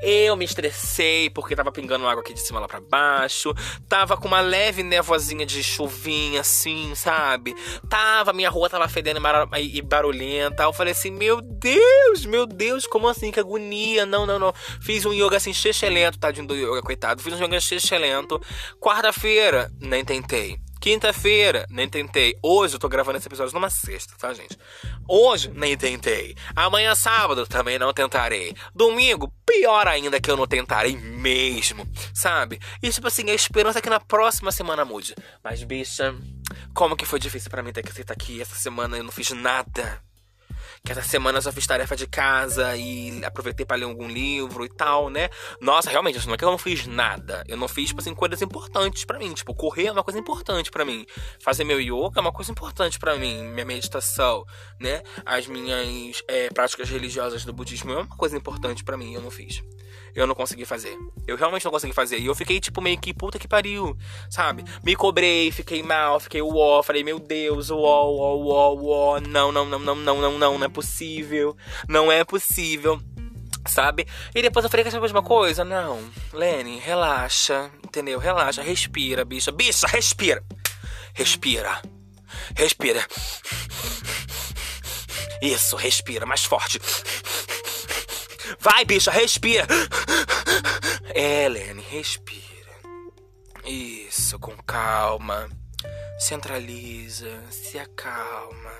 Eu 0.01 0.37
me 0.37 0.45
estressei 0.45 1.31
porque 1.31 1.57
tava 1.57 1.73
pingando 1.73 2.07
água 2.07 2.23
aqui 2.23 2.35
de 2.35 2.41
cima 2.41 2.61
lá 2.61 2.69
pra 2.69 2.81
baixo. 2.81 3.55
Tava 3.89 4.17
com 4.17 4.29
uma 4.29 4.41
leve 4.41 4.83
nevoazinha 4.83 5.47
de 5.47 5.63
chuvinha, 5.63 6.41
assim, 6.41 6.95
sabe? 6.95 7.55
Tava, 7.89 8.33
minha 8.33 8.51
rua 8.51 8.69
tava 8.69 8.89
fedendo 8.89 9.21
e 9.61 9.83
barulhenta. 9.83 10.65
Eu 10.65 10.73
falei 10.73 10.93
assim: 10.93 11.11
Meu 11.11 11.41
Deus, 11.41 12.25
meu 12.25 12.47
Deus, 12.47 12.87
como 12.87 13.09
assim? 13.09 13.31
Que 13.31 13.41
agonia. 13.41 14.07
Não, 14.07 14.27
não, 14.27 14.39
não. 14.39 14.53
Fiz 14.81 15.05
um 15.05 15.13
yoga 15.13 15.37
assim, 15.37 15.53
lento, 15.89 16.19
tadinho 16.19 16.47
do 16.47 16.55
yoga, 16.55 16.83
coitado. 16.83 17.23
Fiz 17.23 17.33
um 17.33 17.45
yoga 17.45 17.59
lento. 17.99 18.41
Quarta-feira, 18.81 19.71
nem 19.81 20.05
tentei. 20.05 20.59
Quinta-feira, 20.83 21.65
nem 21.71 21.89
tentei. 21.89 22.37
Hoje 22.43 22.75
eu 22.75 22.79
tô 22.81 22.89
gravando 22.89 23.17
esse 23.17 23.29
episódio 23.29 23.55
numa 23.55 23.71
sexta, 23.71 24.17
tá, 24.19 24.35
gente? 24.35 24.59
Hoje, 25.09 25.49
nem 25.55 25.77
tentei. 25.77 26.35
Amanhã, 26.57 26.93
sábado, 26.97 27.47
também 27.47 27.79
não 27.79 27.93
tentarei. 27.93 28.53
Domingo, 28.75 29.33
pior 29.47 29.87
ainda 29.87 30.21
que 30.21 30.29
eu 30.29 30.37
não 30.37 30.45
tentarei 30.45 30.97
mesmo, 30.97 31.87
sabe? 32.13 32.59
E 32.83 32.91
tipo 32.91 33.07
assim, 33.07 33.31
a 33.31 33.33
esperança 33.33 33.79
é 33.79 33.81
que 33.81 33.89
na 33.89 34.01
próxima 34.01 34.51
semana 34.51 34.85
mude. 34.85 35.15
Mas, 35.41 35.63
bicha, 35.63 36.17
como 36.75 36.97
que 36.97 37.07
foi 37.07 37.21
difícil 37.21 37.49
para 37.49 37.63
mim 37.63 37.73
ter 37.73 37.85
que 37.85 37.93
aceitar 37.93 38.15
aqui 38.15 38.43
essa 38.43 38.57
semana 38.57 38.97
eu 38.97 39.05
não 39.05 39.13
fiz 39.13 39.31
nada 39.31 40.03
que 40.85 40.91
essa 40.91 41.03
semana 41.03 41.41
só 41.41 41.53
fiz 41.53 41.65
tarefa 41.65 41.95
de 41.95 42.09
casa 42.09 42.77
e 42.77 43.25
aproveitei 43.25 43.65
para 43.65 43.77
ler 43.77 43.85
algum 43.85 44.09
livro 44.09 44.65
e 44.65 44.69
tal, 44.69 45.09
né? 45.09 45.29
Nossa, 45.61 45.89
realmente, 45.89 46.27
não 46.27 46.35
é 46.35 46.37
que 46.37 46.45
eu 46.45 46.51
não 46.51 46.59
fiz 46.59 46.87
nada. 46.89 47.45
Eu 47.47 47.57
não 47.57 47.69
fiz, 47.69 47.89
tipo 47.89 48.01
assim, 48.01 48.13
coisas 48.13 48.43
importantes 48.43 49.05
para 49.05 49.19
mim. 49.19 49.33
Tipo, 49.33 49.55
correr 49.55 49.87
é 49.87 49.93
uma 49.93 50.03
coisa 50.03 50.19
importante 50.19 50.73
para 50.73 50.85
mim. 50.85 51.07
Fazer 51.41 51.63
meu 51.63 51.81
yoga 51.81 52.19
é 52.19 52.21
uma 52.21 52.33
coisa 52.33 52.51
importante 52.51 52.99
para 52.99 53.17
mim. 53.17 53.45
Minha 53.45 53.65
meditação, 53.65 54.45
né? 54.81 55.03
As 55.25 55.47
minhas 55.47 56.23
é, 56.27 56.49
práticas 56.51 56.91
religiosas 56.91 57.45
do 57.45 57.53
budismo 57.53 57.93
é 57.93 57.97
uma 57.99 58.17
coisa 58.17 58.37
importante 58.37 58.83
para 58.83 58.97
mim. 58.97 59.15
Eu 59.15 59.23
não 59.23 59.31
fiz 59.31 59.63
eu 60.15 60.27
não 60.27 60.35
consegui 60.35 60.65
fazer. 60.65 60.97
Eu 61.27 61.37
realmente 61.37 61.65
não 61.65 61.73
consegui 61.73 61.93
fazer. 61.93 62.19
E 62.19 62.27
eu 62.27 62.35
fiquei, 62.35 62.61
tipo, 62.61 62.81
meio 62.81 62.99
que 62.99 63.15
puta 63.15 63.39
que 63.39 63.49
pariu, 63.49 63.97
sabe? 64.31 64.65
Me 64.85 64.95
cobrei, 64.95 65.51
fiquei 65.51 65.83
mal, 65.83 66.21
fiquei 66.21 66.43
uó, 66.43 66.83
falei, 66.83 67.03
meu 67.03 67.19
Deus, 67.19 67.71
uó, 67.71 68.05
uó, 68.11 68.35
uó, 68.37 68.75
uó. 68.75 69.21
Não, 69.21 69.51
não, 69.51 69.65
não, 69.65 69.79
não, 69.79 69.95
não, 69.95 70.21
não, 70.21 70.39
não, 70.39 70.59
não 70.59 70.65
é 70.65 70.69
possível. 70.69 71.57
Não 71.89 72.13
é 72.13 72.25
possível. 72.25 73.01
Sabe? 73.67 74.07
E 74.35 74.43
depois 74.43 74.65
eu 74.65 74.71
falei, 74.71 74.85
quer 74.85 74.91
saber 74.91 75.07
de 75.07 75.13
uma 75.13 75.23
coisa? 75.23 75.65
Não, 75.65 76.01
Lenny, 76.33 76.79
relaxa, 76.79 77.71
entendeu? 77.85 78.19
Relaxa, 78.19 78.61
respira, 78.61 79.25
bicha. 79.25 79.53
Bicha, 79.53 79.87
respira. 79.87 80.45
Respira. 81.15 81.81
Respira. 82.57 83.07
Isso, 85.41 85.77
respira 85.77 86.27
mais 86.27 86.45
forte. 86.45 86.81
Vai, 88.63 88.85
bicha, 88.85 89.11
respira. 89.11 89.67
É, 91.15 91.47
Helene, 91.47 91.83
respira. 91.91 92.41
Isso, 93.67 94.39
com 94.39 94.57
calma. 94.59 95.51
Centraliza, 96.17 97.43
se 97.51 97.77
acalma. 97.77 98.73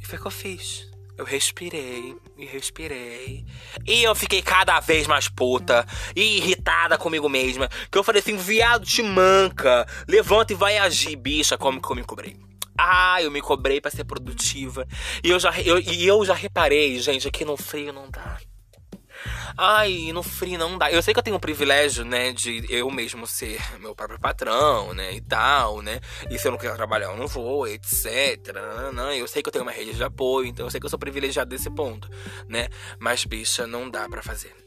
E 0.00 0.06
foi 0.06 0.18
o 0.18 0.22
que 0.22 0.26
eu 0.26 0.30
fiz. 0.30 0.88
Eu 1.18 1.26
respirei 1.26 2.16
e 2.38 2.46
respirei. 2.46 3.44
E 3.86 4.02
eu 4.02 4.14
fiquei 4.14 4.40
cada 4.40 4.80
vez 4.80 5.06
mais 5.06 5.28
puta 5.28 5.86
e 6.16 6.38
irritada 6.38 6.96
comigo 6.96 7.28
mesma. 7.28 7.68
Que 7.92 7.98
eu 7.98 8.02
falei 8.02 8.22
assim: 8.22 8.38
viado, 8.38 8.86
te 8.86 9.02
manca. 9.02 9.86
Levanta 10.08 10.54
e 10.54 10.56
vai 10.56 10.78
agir, 10.78 11.16
bicha, 11.16 11.58
como 11.58 11.82
que 11.82 11.92
eu 11.92 11.96
me 11.96 12.02
cobrei. 12.02 12.34
Ah, 12.78 13.22
eu 13.22 13.30
me 13.30 13.40
cobrei 13.40 13.80
para 13.80 13.90
ser 13.90 14.04
produtiva. 14.04 14.86
E 15.22 15.30
eu 15.30 15.38
já, 15.38 15.58
eu, 15.60 15.78
e 15.78 16.06
eu 16.06 16.24
já 16.24 16.34
reparei, 16.34 16.98
gente, 16.98 17.28
aqui 17.28 17.44
no 17.44 17.56
frio 17.56 17.92
não 17.92 18.10
dá. 18.10 18.38
Ai, 19.56 20.10
no 20.12 20.22
frio 20.22 20.58
não 20.58 20.76
dá. 20.76 20.90
Eu 20.90 21.00
sei 21.00 21.14
que 21.14 21.20
eu 21.20 21.22
tenho 21.22 21.36
o 21.36 21.40
privilégio, 21.40 22.04
né, 22.04 22.32
de 22.32 22.66
eu 22.68 22.90
mesmo 22.90 23.26
ser 23.26 23.60
meu 23.78 23.94
próprio 23.94 24.18
patrão, 24.18 24.92
né, 24.92 25.12
e 25.14 25.20
tal, 25.20 25.80
né. 25.80 26.00
E 26.28 26.38
se 26.38 26.48
eu 26.48 26.52
não 26.52 26.58
quiser 26.58 26.74
trabalhar, 26.74 27.06
eu 27.06 27.16
não 27.16 27.28
vou, 27.28 27.66
etc. 27.66 28.06
Eu 29.16 29.28
sei 29.28 29.42
que 29.42 29.48
eu 29.48 29.52
tenho 29.52 29.64
uma 29.64 29.72
rede 29.72 29.94
de 29.94 30.04
apoio, 30.04 30.48
então 30.48 30.66
eu 30.66 30.70
sei 30.70 30.80
que 30.80 30.86
eu 30.86 30.90
sou 30.90 30.98
privilegiado 30.98 31.48
desse 31.50 31.70
ponto, 31.70 32.08
né. 32.48 32.68
Mas, 32.98 33.24
bicha, 33.24 33.66
não 33.66 33.88
dá 33.88 34.08
para 34.08 34.22
fazer. 34.22 34.63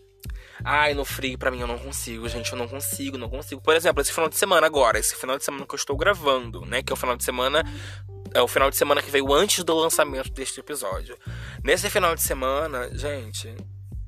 Ai, 0.69 0.93
no 0.93 1.05
frio, 1.05 1.37
pra 1.37 1.49
mim, 1.49 1.61
eu 1.61 1.67
não 1.67 1.79
consigo, 1.79 2.27
gente. 2.27 2.51
Eu 2.51 2.57
não 2.57 2.67
consigo, 2.67 3.17
não 3.17 3.29
consigo. 3.29 3.61
Por 3.61 3.73
exemplo, 3.73 4.01
esse 4.01 4.11
final 4.11 4.27
de 4.27 4.35
semana 4.35 4.67
agora, 4.67 4.99
esse 4.99 5.15
final 5.15 5.37
de 5.37 5.45
semana 5.45 5.65
que 5.65 5.73
eu 5.73 5.77
estou 5.77 5.95
gravando, 5.95 6.65
né? 6.65 6.83
Que 6.83 6.91
é 6.91 6.93
o 6.93 6.97
final 6.97 7.15
de 7.15 7.23
semana. 7.23 7.63
É 8.33 8.41
o 8.41 8.49
final 8.49 8.69
de 8.69 8.75
semana 8.75 9.01
que 9.01 9.09
veio 9.09 9.33
antes 9.33 9.63
do 9.63 9.73
lançamento 9.73 10.29
deste 10.29 10.59
episódio. 10.59 11.17
Nesse 11.63 11.89
final 11.89 12.13
de 12.13 12.21
semana, 12.21 12.89
gente, 12.93 13.55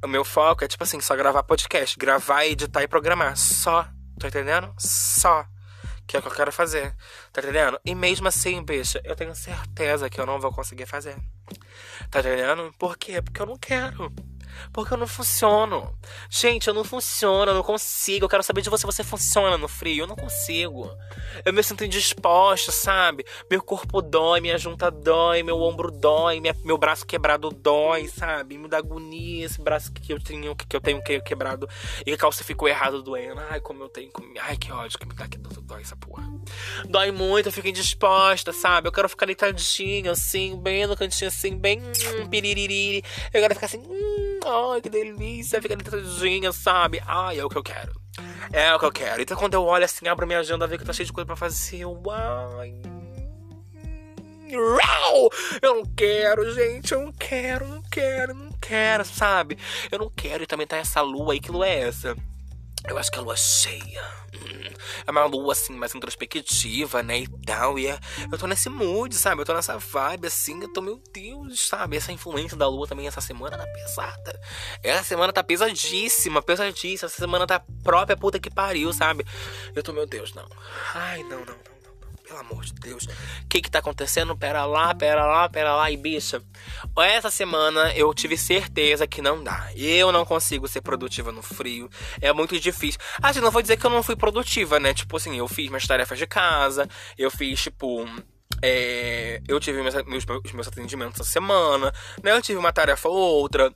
o 0.04 0.08
meu 0.10 0.26
foco 0.26 0.66
é, 0.66 0.68
tipo 0.68 0.84
assim, 0.84 1.00
só 1.00 1.16
gravar 1.16 1.44
podcast. 1.44 1.98
Gravar, 1.98 2.46
editar 2.46 2.84
e 2.84 2.90
programar. 2.90 3.38
Só. 3.38 3.88
Tá 4.20 4.28
entendendo? 4.28 4.74
Só. 4.78 5.46
Que 6.06 6.18
é 6.18 6.20
o 6.20 6.22
que 6.22 6.28
eu 6.28 6.36
quero 6.36 6.52
fazer. 6.52 6.94
Tá 7.32 7.40
entendendo? 7.40 7.80
E 7.86 7.96
mesmo 7.96 8.28
assim, 8.28 8.62
bicha, 8.62 9.00
eu 9.06 9.16
tenho 9.16 9.34
certeza 9.34 10.10
que 10.10 10.20
eu 10.20 10.26
não 10.26 10.42
vou 10.42 10.52
conseguir 10.52 10.88
fazer. 10.88 11.16
Tá 12.12 12.20
entendendo? 12.20 12.70
Por 12.78 12.98
quê? 12.98 13.22
Porque 13.22 13.42
eu 13.42 13.46
não 13.46 13.58
quero. 13.58 14.14
Porque 14.72 14.94
eu 14.94 14.98
não 14.98 15.08
funciono. 15.08 15.96
Gente, 16.30 16.68
eu 16.68 16.74
não 16.74 16.84
funciono, 16.84 17.52
eu 17.52 17.56
não 17.56 17.64
consigo. 17.64 18.26
Eu 18.26 18.30
quero 18.30 18.44
saber 18.44 18.62
de 18.62 18.70
você, 18.70 18.86
você 18.86 19.04
funciona 19.04 19.58
no 19.58 19.68
frio? 19.68 20.04
Eu 20.04 20.08
não 20.08 20.16
consigo. 20.16 20.90
Eu 21.46 21.54
me 21.54 21.64
sinto 21.64 21.84
indisposta, 21.84 22.72
sabe? 22.72 23.26
Meu 23.50 23.62
corpo 23.62 24.02
dói, 24.02 24.42
minha 24.42 24.58
junta 24.58 24.92
dói, 24.92 25.44
meu 25.44 25.60
ombro 25.62 25.92
dói, 25.92 26.40
minha, 26.40 26.56
meu 26.64 26.78
braço 26.78 27.06
quebrado 27.06 27.50
dói, 27.50 28.08
sabe? 28.08 28.58
Me 28.58 28.68
dá 28.68 28.78
agonia 28.78 29.46
esse 29.46 29.62
braço 29.62 29.92
que 29.92 30.12
eu 30.14 30.20
tenho, 30.20 30.56
que 30.56 30.76
eu 30.76 30.82
tenho 30.82 31.02
quebrado 31.02 31.68
e 32.06 32.14
a 32.14 32.18
calça 32.18 32.44
ficou 32.44 32.68
errado 32.68 33.02
doendo. 33.02 33.42
Ai, 33.50 33.60
como 33.60 33.84
eu 33.84 33.90
tenho. 33.90 34.12
Ai, 34.42 34.58
que 34.58 34.72
ódio 34.72 34.98
que 34.98 35.06
me 35.06 35.14
dá 35.14 35.28
que 35.28 35.38
dói 35.38 35.82
essa 35.82 35.96
porra. 35.96 36.28
Dói 36.88 37.12
muito, 37.12 37.48
eu 37.48 37.52
fico 37.52 37.68
indisposta, 37.68 38.52
sabe? 38.52 38.88
Eu 38.88 38.92
quero 38.92 39.08
ficar 39.10 39.26
deitadinha, 39.26 40.12
assim, 40.12 40.58
bem 40.60 40.88
no 40.88 40.96
cantinho, 40.96 41.28
assim, 41.28 41.56
bem. 41.56 41.80
Hum. 41.80 42.30
Eu 43.34 43.42
quero 43.42 43.54
ficar 43.54 43.68
assim. 43.68 43.80
Hum, 43.80 44.39
Ai, 44.46 44.82
que 44.82 44.90
delícia, 44.90 45.62
fica 45.62 45.76
deitadinha, 45.76 46.52
sabe? 46.52 47.02
Ai, 47.06 47.40
é 47.40 47.46
o 47.46 47.50
que 47.50 47.58
eu 47.58 47.64
quero. 47.64 47.94
É 48.52 48.74
o 48.74 48.80
que 48.80 48.86
eu 48.86 48.92
quero. 48.92 49.22
Então 49.22 49.38
quando 49.38 49.54
eu 49.54 49.64
olho 49.64 49.86
assim, 49.86 50.08
abro 50.08 50.26
minha 50.26 50.40
agenda, 50.40 50.68
vejo 50.68 50.80
que 50.80 50.86
tá 50.86 50.94
cheio 50.94 51.06
de 51.06 51.14
coisa 51.14 51.26
pra 51.26 51.36
fazer. 51.36 51.86
Uai. 51.86 52.76
Eu 55.62 55.76
não 55.76 55.86
quero, 55.86 56.52
gente. 56.54 56.92
Eu 56.94 57.02
não 57.06 57.12
quero, 57.12 57.68
não 57.68 57.84
quero, 57.84 58.34
não 58.34 58.52
quero, 58.60 59.06
sabe? 59.06 59.58
Eu 59.92 60.00
não 60.00 60.10
quero. 60.10 60.44
E 60.44 60.48
também 60.48 60.66
tá 60.66 60.78
essa 60.78 61.02
lua 61.02 61.34
aí. 61.34 61.40
Que 61.40 61.52
lua 61.52 61.68
é 61.68 61.82
essa? 61.82 62.16
Eu 62.88 62.98
acho 62.98 63.12
que 63.12 63.18
é 63.18 63.22
a 63.22 63.24
lua 63.24 63.36
cheia. 63.36 64.04
Hum, 64.34 64.74
é 65.06 65.12
uma 65.12 65.26
lua 65.26 65.54
assim, 65.54 65.74
mais 65.74 65.94
introspectiva, 65.94 67.04
né? 67.04 67.20
E 67.20 67.28
tal. 67.46 67.78
E 67.78 67.88
é, 67.88 68.00
eu 68.32 68.38
tô 68.38 68.48
nesse 68.48 68.70
mood, 68.70 69.14
sabe? 69.16 69.42
Eu 69.42 69.46
tô 69.46 69.54
nessa 69.54 69.78
vibe 69.78 70.28
assim. 70.28 70.62
Eu 70.62 70.72
tô, 70.72 70.82
meu 70.82 71.02
Deus, 71.14 71.68
sabe? 71.68 71.98
Essa 71.98 72.12
influência 72.12 72.56
da 72.56 72.68
lua 72.68 72.88
também 72.88 73.08
essa 73.08 73.22
semana 73.22 73.58
tá 73.58 73.68
pesada. 73.68 74.40
Essa 74.84 75.04
semana 75.04 75.34
tá 75.34 75.44
pesadíssima, 75.44 76.42
pesadíssima. 76.42 77.08
Essa 77.08 77.18
semana 77.18 77.46
tá 77.46 77.62
própria 77.84 78.16
puta 78.16 78.40
que 78.40 78.50
pariu, 78.50 78.94
sabe? 78.94 79.26
Eu 79.76 79.84
tô, 79.84 79.92
meu 79.92 80.06
Deus, 80.06 80.34
não. 80.34 80.48
Ai, 80.94 81.22
não, 81.24 81.40
não, 81.40 81.46
não. 81.46 81.79
Pelo 82.30 82.42
amor 82.42 82.64
de 82.64 82.74
Deus. 82.76 83.06
O 83.06 83.48
que 83.50 83.60
que 83.60 83.72
tá 83.72 83.80
acontecendo? 83.80 84.38
Pera 84.38 84.64
lá, 84.64 84.94
pera 84.94 85.26
lá, 85.26 85.50
pera 85.50 85.76
lá. 85.76 85.90
E 85.90 85.98
bicha, 85.98 86.40
essa 86.96 87.32
semana 87.32 87.92
eu 87.96 88.14
tive 88.14 88.38
certeza 88.38 89.08
que 89.08 89.20
não 89.20 89.44
dá. 89.44 89.72
Eu 89.76 90.12
não 90.12 90.24
consigo 90.24 90.68
ser 90.68 90.82
produtiva 90.82 91.32
no 91.32 91.42
frio. 91.42 91.90
É 92.22 92.32
muito 92.32 92.60
difícil. 92.60 93.02
Assim, 93.20 93.40
não 93.40 93.50
vou 93.50 93.64
dizer 93.64 93.78
que 93.78 93.86
eu 93.86 93.90
não 93.90 94.04
fui 94.04 94.16
produtiva, 94.16 94.80
né? 94.80 94.94
Tipo 94.94 95.18
assim, 95.18 95.40
eu 95.40 95.48
fiz 95.48 95.70
minhas 95.70 95.88
tarefas 95.88 96.20
de 96.20 96.28
casa. 96.28 96.88
Eu 97.18 97.32
fiz, 97.32 97.64
tipo... 97.64 98.06
É, 98.62 99.42
eu 99.48 99.60
tive 99.60 99.82
meus, 99.82 99.96
meus, 100.06 100.26
meus 100.54 100.68
atendimentos 100.68 101.20
essa 101.20 101.32
semana, 101.32 101.92
né? 102.22 102.32
Eu 102.32 102.42
tive 102.44 102.60
uma 102.60 102.72
tarefa 102.72 103.10
ou 103.10 103.16
outra 103.16 103.74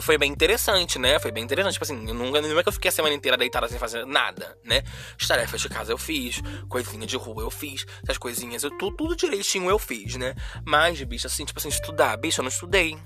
foi 0.00 0.16
bem 0.18 0.30
interessante, 0.30 0.98
né? 0.98 1.18
Foi 1.18 1.30
bem 1.30 1.44
interessante. 1.44 1.74
Tipo 1.74 1.84
assim, 1.84 2.08
eu 2.08 2.14
nunca, 2.14 2.40
não 2.40 2.58
é 2.58 2.62
que 2.62 2.68
eu 2.68 2.72
fiquei 2.72 2.88
a 2.88 2.92
semana 2.92 3.14
inteira 3.14 3.36
deitada 3.36 3.68
sem 3.68 3.78
fazer 3.78 4.06
nada, 4.06 4.56
né? 4.64 4.82
As 5.20 5.26
tarefas 5.26 5.60
de 5.60 5.68
casa 5.68 5.92
eu 5.92 5.98
fiz, 5.98 6.40
coisinha 6.68 7.06
de 7.06 7.16
rua 7.16 7.42
eu 7.42 7.50
fiz, 7.50 7.84
essas 8.02 8.18
coisinhas, 8.18 8.62
eu, 8.62 8.70
tudo, 8.78 8.96
tudo 8.96 9.16
direitinho 9.16 9.68
eu 9.68 9.78
fiz, 9.78 10.16
né? 10.16 10.34
Mas, 10.66 11.02
bicho, 11.02 11.26
assim, 11.26 11.44
tipo 11.44 11.58
assim, 11.58 11.68
estudar, 11.68 12.16
bicho, 12.16 12.40
eu 12.40 12.44
não 12.44 12.50
estudei. 12.50 12.98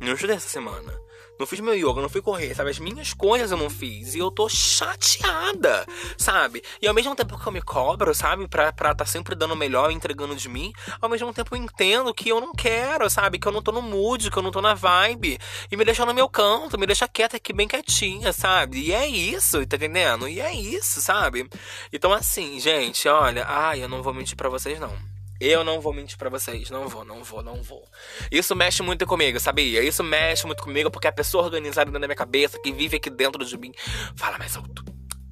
Não 0.00 0.14
estudei 0.14 0.36
essa 0.36 0.48
semana. 0.48 1.01
Não 1.42 1.46
fiz 1.48 1.58
meu 1.58 1.74
yoga, 1.74 2.00
não 2.00 2.08
fui 2.08 2.22
correr, 2.22 2.54
sabe? 2.54 2.70
As 2.70 2.78
minhas 2.78 3.12
coisas 3.12 3.50
eu 3.50 3.56
não 3.56 3.68
fiz. 3.68 4.14
E 4.14 4.20
eu 4.20 4.30
tô 4.30 4.48
chateada, 4.48 5.84
sabe? 6.16 6.62
E 6.80 6.86
ao 6.86 6.94
mesmo 6.94 7.16
tempo 7.16 7.36
que 7.36 7.44
eu 7.44 7.50
me 7.50 7.60
cobro, 7.60 8.14
sabe? 8.14 8.46
Pra 8.46 8.68
estar 8.68 8.94
tá 8.94 9.04
sempre 9.04 9.34
dando 9.34 9.56
melhor, 9.56 9.90
entregando 9.90 10.36
de 10.36 10.48
mim, 10.48 10.72
ao 11.00 11.08
mesmo 11.08 11.34
tempo 11.34 11.56
eu 11.56 11.60
entendo 11.60 12.14
que 12.14 12.28
eu 12.28 12.40
não 12.40 12.52
quero, 12.52 13.10
sabe? 13.10 13.40
Que 13.40 13.48
eu 13.48 13.50
não 13.50 13.60
tô 13.60 13.72
no 13.72 13.82
mood, 13.82 14.30
que 14.30 14.36
eu 14.36 14.42
não 14.42 14.52
tô 14.52 14.62
na 14.62 14.72
vibe. 14.72 15.36
E 15.68 15.76
me 15.76 15.84
deixa 15.84 16.06
no 16.06 16.14
meu 16.14 16.28
canto, 16.28 16.78
me 16.78 16.86
deixa 16.86 17.08
quieta 17.08 17.38
aqui, 17.38 17.52
bem 17.52 17.66
quietinha, 17.66 18.32
sabe? 18.32 18.78
E 18.78 18.92
é 18.92 19.04
isso, 19.08 19.66
tá 19.66 19.74
entendendo? 19.74 20.28
E 20.28 20.40
é 20.40 20.54
isso, 20.54 21.00
sabe? 21.00 21.50
Então, 21.92 22.12
assim, 22.12 22.60
gente, 22.60 23.08
olha, 23.08 23.44
ai, 23.48 23.82
eu 23.82 23.88
não 23.88 24.00
vou 24.00 24.14
mentir 24.14 24.36
pra 24.36 24.48
vocês, 24.48 24.78
não. 24.78 25.11
Eu 25.44 25.64
não 25.64 25.80
vou 25.80 25.92
mentir 25.92 26.16
para 26.16 26.30
vocês. 26.30 26.70
Não 26.70 26.88
vou, 26.88 27.04
não 27.04 27.24
vou, 27.24 27.42
não 27.42 27.60
vou. 27.60 27.84
Isso 28.30 28.54
mexe 28.54 28.80
muito 28.80 29.04
comigo, 29.04 29.40
sabia? 29.40 29.82
Isso 29.82 30.04
mexe 30.04 30.46
muito 30.46 30.62
comigo 30.62 30.88
porque 30.88 31.08
a 31.08 31.12
pessoa 31.12 31.42
organizada 31.42 31.86
dentro 31.86 32.00
da 32.00 32.06
minha 32.06 32.16
cabeça, 32.16 32.60
que 32.60 32.70
vive 32.70 32.98
aqui 32.98 33.10
dentro 33.10 33.44
de 33.44 33.58
mim, 33.58 33.72
fala 34.14 34.38
mais 34.38 34.56
alto. 34.56 34.84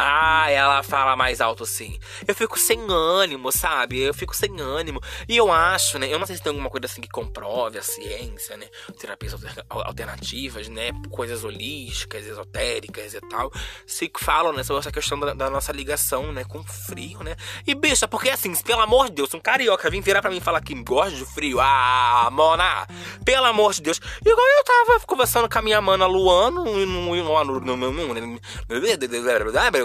Ah, 0.02 0.50
ela 0.50 0.82
fala 0.82 1.14
mais 1.14 1.42
alto 1.42 1.64
assim. 1.64 1.98
Eu 2.26 2.34
fico 2.34 2.58
sem 2.58 2.80
ânimo, 2.88 3.52
sabe? 3.52 4.00
Eu 4.00 4.14
fico 4.14 4.34
sem 4.34 4.58
ânimo. 4.58 4.98
E 5.28 5.36
eu 5.36 5.52
acho, 5.52 5.98
né? 5.98 6.10
Eu 6.10 6.18
não 6.18 6.26
sei 6.26 6.36
se 6.36 6.42
tem 6.42 6.48
alguma 6.48 6.70
coisa 6.70 6.86
assim 6.86 7.02
que 7.02 7.08
comprove 7.10 7.76
a 7.76 7.82
ciência, 7.82 8.56
né? 8.56 8.66
Terapias 8.98 9.36
alternativas, 9.68 10.68
né? 10.68 10.90
Coisas 11.10 11.44
holísticas, 11.44 12.24
esotéricas 12.24 13.12
e 13.12 13.20
tal. 13.20 13.52
Se 13.86 14.10
falam, 14.18 14.54
né? 14.54 14.62
Sobre 14.62 14.80
essa 14.80 14.90
questão 14.90 15.20
da, 15.20 15.34
da 15.34 15.50
nossa 15.50 15.70
ligação, 15.70 16.32
né? 16.32 16.44
Com 16.44 16.64
frio, 16.64 17.22
né? 17.22 17.36
E, 17.66 17.74
bicha, 17.74 18.08
porque 18.08 18.30
assim, 18.30 18.54
pelo 18.62 18.80
amor 18.80 19.10
de 19.10 19.16
Deus, 19.16 19.34
um 19.34 19.40
carioca 19.40 19.90
vir 19.90 20.00
virar 20.00 20.22
pra 20.22 20.30
mim 20.30 20.38
e 20.38 20.40
falar 20.40 20.62
que 20.62 20.74
gosta 20.82 21.14
de 21.14 21.26
frio. 21.26 21.60
Ah, 21.60 22.30
mona! 22.32 22.86
Pelo 23.22 23.44
amor 23.44 23.74
de 23.74 23.82
Deus. 23.82 24.00
Igual 24.24 24.48
eu 24.56 24.64
tava 24.64 25.00
conversando 25.00 25.46
com 25.46 25.58
a 25.58 25.62
minha 25.62 25.82
mana 25.82 26.06
Luano 26.06 26.64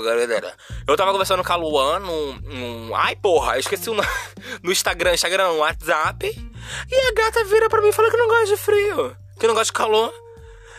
no 0.06 0.52
eu 0.88 0.98
tava 0.98 1.12
conversando 1.12 1.44
com 1.44 1.54
a 1.54 1.56
Luan 1.56 2.00
no. 2.00 2.96
Ai, 2.96 3.16
porra, 3.16 3.56
eu 3.56 3.60
esqueci 3.60 3.90
o 3.90 3.94
nome. 3.94 4.08
No 4.62 4.72
Instagram, 4.72 5.14
Instagram, 5.14 5.48
no 5.48 5.58
WhatsApp. 5.58 6.28
E 6.28 6.96
a 6.96 7.14
gata 7.14 7.44
vira 7.46 7.68
pra 7.68 7.82
mim 7.82 7.90
e 7.90 7.92
fala 7.92 8.12
que 8.12 8.18
não 8.18 8.28
gosta 8.28 8.46
de 8.46 8.58
frio, 8.58 9.18
que 9.40 9.48
não 9.48 9.56
gosta 9.56 9.66
de 9.66 9.74
calor. 9.74 10.14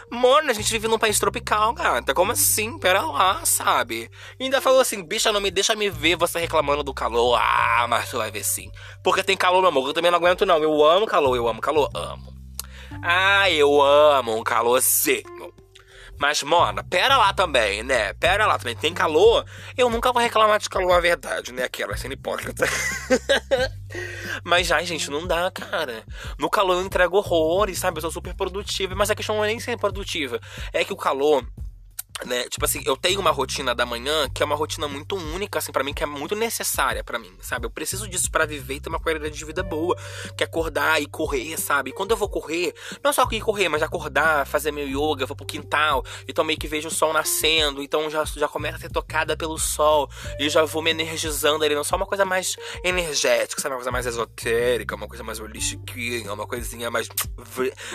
Mano, 0.09 0.51
a 0.51 0.53
gente 0.53 0.71
vive 0.71 0.87
num 0.87 0.99
país 0.99 1.19
tropical, 1.19 1.73
gata. 1.73 2.15
Como 2.15 2.31
assim? 2.31 2.79
Pera 2.79 3.03
lá, 3.03 3.45
sabe? 3.45 4.09
E 4.39 4.45
ainda 4.45 4.61
falou 4.61 4.81
assim, 4.81 5.03
bicha, 5.03 5.33
não 5.33 5.41
me 5.41 5.51
deixa 5.51 5.75
me 5.75 5.91
ver 5.91 6.17
você 6.17 6.39
reclamando 6.39 6.85
do 6.85 6.95
calor. 6.95 7.39
Ah, 7.41 7.87
mas 7.89 8.09
tu 8.11 8.19
vai 8.19 8.31
ver 8.31 8.45
sim. 8.45 8.71
Porque 9.03 9.23
tem 9.23 9.37
calor, 9.37 9.61
meu 9.61 9.69
amor. 9.69 9.89
Eu 9.89 9.95
também 9.95 10.11
não 10.11 10.19
aguento, 10.19 10.47
não. 10.47 10.59
Eu 10.63 10.85
amo 10.85 11.07
calor, 11.07 11.37
eu 11.37 11.49
amo 11.49 11.61
calor, 11.61 11.91
amo. 11.93 12.33
Ah, 13.03 13.51
eu 13.51 13.83
amo 13.83 14.37
um 14.37 14.45
calor. 14.45 14.81
Mas, 16.19 16.43
mona, 16.43 16.83
pera 16.83 17.17
lá 17.17 17.33
também, 17.33 17.83
né? 17.83 18.13
Pera 18.15 18.47
lá 18.47 18.59
também. 18.59 18.75
Tem 18.75 18.93
calor? 18.93 19.45
Eu 19.77 19.91
nunca 19.91 20.13
vou 20.13 20.23
reclamar 20.23 20.59
de 20.59 20.69
calor, 20.69 20.93
a 20.93 21.01
verdade, 21.01 21.53
né? 21.53 21.65
Aquela 21.65 21.97
sendo 21.97 22.13
hipócrita. 22.13 22.67
mas, 24.43 24.73
ai, 24.73 24.87
gente, 24.87 25.11
não 25.11 25.27
dá, 25.27 25.51
cara. 25.51 26.05
No 26.39 26.49
calor 26.49 26.75
eu 26.75 26.87
entrego 26.87 27.17
horrores, 27.17 27.79
sabe? 27.79 27.99
Eu 27.99 28.03
sou 28.03 28.11
super 28.11 28.35
produtiva. 28.35 28.95
Mas 28.95 29.11
a 29.11 29.15
questão 29.15 29.37
não 29.37 29.45
é 29.45 29.49
nem 29.49 29.61
ser 29.61 29.79
produtiva. 29.79 30.41
É 30.73 30.85
que 30.85 30.93
o 30.93 30.97
calor 30.97 31.47
né? 32.25 32.45
Tipo 32.49 32.65
assim, 32.65 32.83
eu 32.87 32.97
tenho 32.97 33.21
uma 33.21 33.31
rotina 33.31 33.75
da 33.75 33.85
manhã 33.85 34.29
que 34.31 34.43
é 34.43 34.47
uma 34.47 34.57
rotina 34.57 34.89
muito 34.89 35.17
única, 35.17 35.59
assim, 35.59 35.73
para 35.73 35.85
mim, 35.85 35.93
que 35.93 36.03
é 36.03 36.07
muito 36.07 36.35
necessária 36.35 37.05
para 37.05 37.19
mim, 37.19 37.33
sabe? 37.41 37.67
Eu 37.67 37.71
preciso 37.71 38.09
disso 38.09 38.31
para 38.31 38.47
viver 38.47 38.75
e 38.75 38.81
ter 38.81 38.89
uma 38.89 38.99
qualidade 38.99 39.37
de 39.37 39.45
vida 39.45 39.63
boa, 39.63 39.97
que 40.37 40.43
é 40.43 40.47
acordar 40.47 41.01
e 41.01 41.07
correr, 41.07 41.57
sabe? 41.59 41.91
E 41.91 41.93
quando 41.93 42.13
eu 42.13 42.17
vou 42.17 42.29
correr, 42.29 42.75
não 43.03 43.13
só 43.13 43.27
ir 43.31 43.41
correr, 43.41 43.69
mas 43.69 43.83
acordar, 43.83 44.47
fazer 44.47 44.73
meu 44.73 44.87
yoga, 44.87 45.27
vou 45.27 45.37
pro 45.37 45.45
quintal, 45.45 46.05
então 46.27 46.45
meio 46.45 46.59
que 46.59 46.67
vejo 46.67 46.89
o 46.89 46.91
sol 46.91 47.13
nascendo, 47.13 47.83
então 47.83 48.09
já, 48.09 48.25
já 48.25 48.49
começa 48.49 48.77
a 48.77 48.81
ser 48.81 48.91
tocada 48.91 49.37
pelo 49.37 49.59
sol, 49.59 50.09
e 50.39 50.49
já 50.49 50.65
vou 50.65 50.83
me 50.83 50.91
energizando 50.91 51.65
ali, 51.65 51.75
não 51.75 51.85
só 51.85 51.97
uma 51.97 52.07
coisa 52.07 52.25
mais 52.25 52.57
energética, 52.83 53.61
sabe? 53.61 53.75
Uma 53.75 53.79
coisa 53.79 53.93
mais 53.93 54.07
esotérica, 54.07 54.95
uma 54.95 55.09
coisa 55.09 55.23
mais 55.23 55.39
holística, 55.39 55.93
uma 56.33 56.47
coisinha 56.47 56.91
mais 56.91 57.09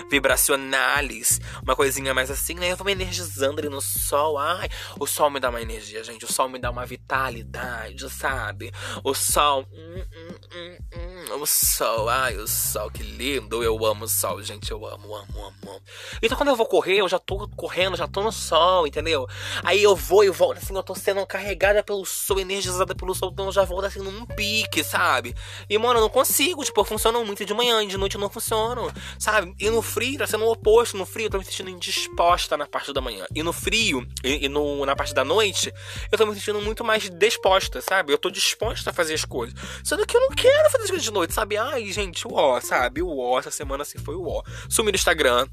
vibracionalis, 0.09 1.39
uma 1.63 1.75
coisinha 1.75 2.13
mais 2.13 2.29
assim, 2.29 2.53
né? 2.55 2.71
Eu 2.71 2.77
vou 2.77 2.85
me 2.85 2.91
energizando 2.91 3.59
ali 3.59 3.69
no 3.69 3.81
sol 3.81 4.10
sol, 4.11 4.37
ai, 4.37 4.67
o 4.99 5.07
sol 5.07 5.29
me 5.29 5.39
dá 5.39 5.49
uma 5.49 5.61
energia, 5.61 6.03
gente. 6.03 6.25
O 6.25 6.31
sol 6.31 6.49
me 6.49 6.59
dá 6.59 6.69
uma 6.69 6.85
vitalidade, 6.85 8.09
sabe? 8.09 8.71
O 9.03 9.13
sol. 9.13 9.65
Hum, 9.71 10.03
hum, 10.13 10.37
hum, 10.53 10.77
hum, 10.95 11.41
o 11.41 11.45
sol, 11.45 12.09
ai, 12.09 12.35
o 12.35 12.45
sol, 12.45 12.91
que 12.91 13.03
lindo. 13.03 13.63
Eu 13.63 13.85
amo 13.85 14.03
o 14.03 14.07
sol, 14.09 14.41
gente. 14.43 14.69
Eu 14.69 14.85
amo, 14.85 15.15
amo, 15.15 15.45
amo, 15.45 15.55
amo. 15.63 15.81
Então 16.21 16.37
quando 16.37 16.49
eu 16.49 16.55
vou 16.57 16.65
correr, 16.65 16.97
eu 16.97 17.07
já 17.07 17.19
tô 17.19 17.47
correndo, 17.55 17.95
já 17.95 18.05
tô 18.07 18.21
no 18.21 18.33
sol, 18.33 18.85
entendeu? 18.85 19.25
Aí 19.63 19.81
eu 19.81 19.95
vou 19.95 20.25
e 20.25 20.29
volto 20.29 20.57
assim, 20.57 20.75
eu 20.75 20.83
tô 20.83 20.93
sendo 20.93 21.25
carregada 21.25 21.81
pelo 21.81 22.05
sol, 22.05 22.39
energizada 22.39 22.93
pelo 22.93 23.15
sol, 23.15 23.29
então 23.31 23.45
eu 23.45 23.51
já 23.51 23.63
volto 23.63 23.85
assim 23.85 23.99
num 23.99 24.25
pique, 24.25 24.83
sabe? 24.83 25.33
E, 25.69 25.77
mano, 25.77 25.99
eu 25.99 26.01
não 26.01 26.09
consigo, 26.09 26.65
tipo, 26.65 26.81
eu 26.81 26.85
funciono 26.85 27.23
muito 27.23 27.45
de 27.45 27.53
manhã, 27.53 27.87
de 27.87 27.97
noite 27.97 28.17
não 28.17 28.29
funciono, 28.29 28.91
sabe? 29.17 29.55
E 29.57 29.69
no 29.69 29.81
frio, 29.81 30.17
tá 30.17 30.27
sendo 30.27 30.43
o 30.43 30.51
oposto. 30.51 30.97
No 30.97 31.05
frio 31.05 31.27
eu 31.27 31.29
tô 31.29 31.37
me 31.37 31.45
sentindo 31.45 31.69
indisposta 31.69 32.57
na 32.57 32.67
parte 32.67 32.91
da 32.91 32.99
manhã. 32.99 33.25
E 33.33 33.43
no 33.43 33.53
frio, 33.53 34.00
e, 34.23 34.45
e 34.45 34.49
no, 34.49 34.85
na 34.85 34.95
parte 34.95 35.13
da 35.13 35.23
noite, 35.23 35.73
eu 36.11 36.17
tô 36.17 36.25
me 36.25 36.33
sentindo 36.33 36.61
muito 36.61 36.83
mais 36.83 37.09
disposta, 37.09 37.81
sabe? 37.81 38.13
Eu 38.13 38.17
tô 38.17 38.29
disposta 38.29 38.89
a 38.89 38.93
fazer 38.93 39.13
as 39.13 39.25
coisas. 39.25 39.55
Sendo 39.83 40.05
que 40.05 40.15
eu 40.15 40.21
não 40.21 40.29
quero 40.29 40.69
fazer 40.69 40.83
as 40.83 40.89
coisas 40.89 41.03
de 41.03 41.11
noite, 41.11 41.33
sabe? 41.33 41.57
Ai, 41.57 41.91
gente, 41.91 42.27
o 42.27 42.33
ó, 42.33 42.59
sabe? 42.59 43.01
O 43.01 43.17
ó, 43.17 43.39
essa 43.39 43.51
semana 43.51 43.83
assim 43.83 43.99
foi 43.99 44.15
o 44.15 44.27
ó. 44.27 44.43
Sumi 44.69 44.91
no 44.91 44.95
Instagram, 44.95 45.47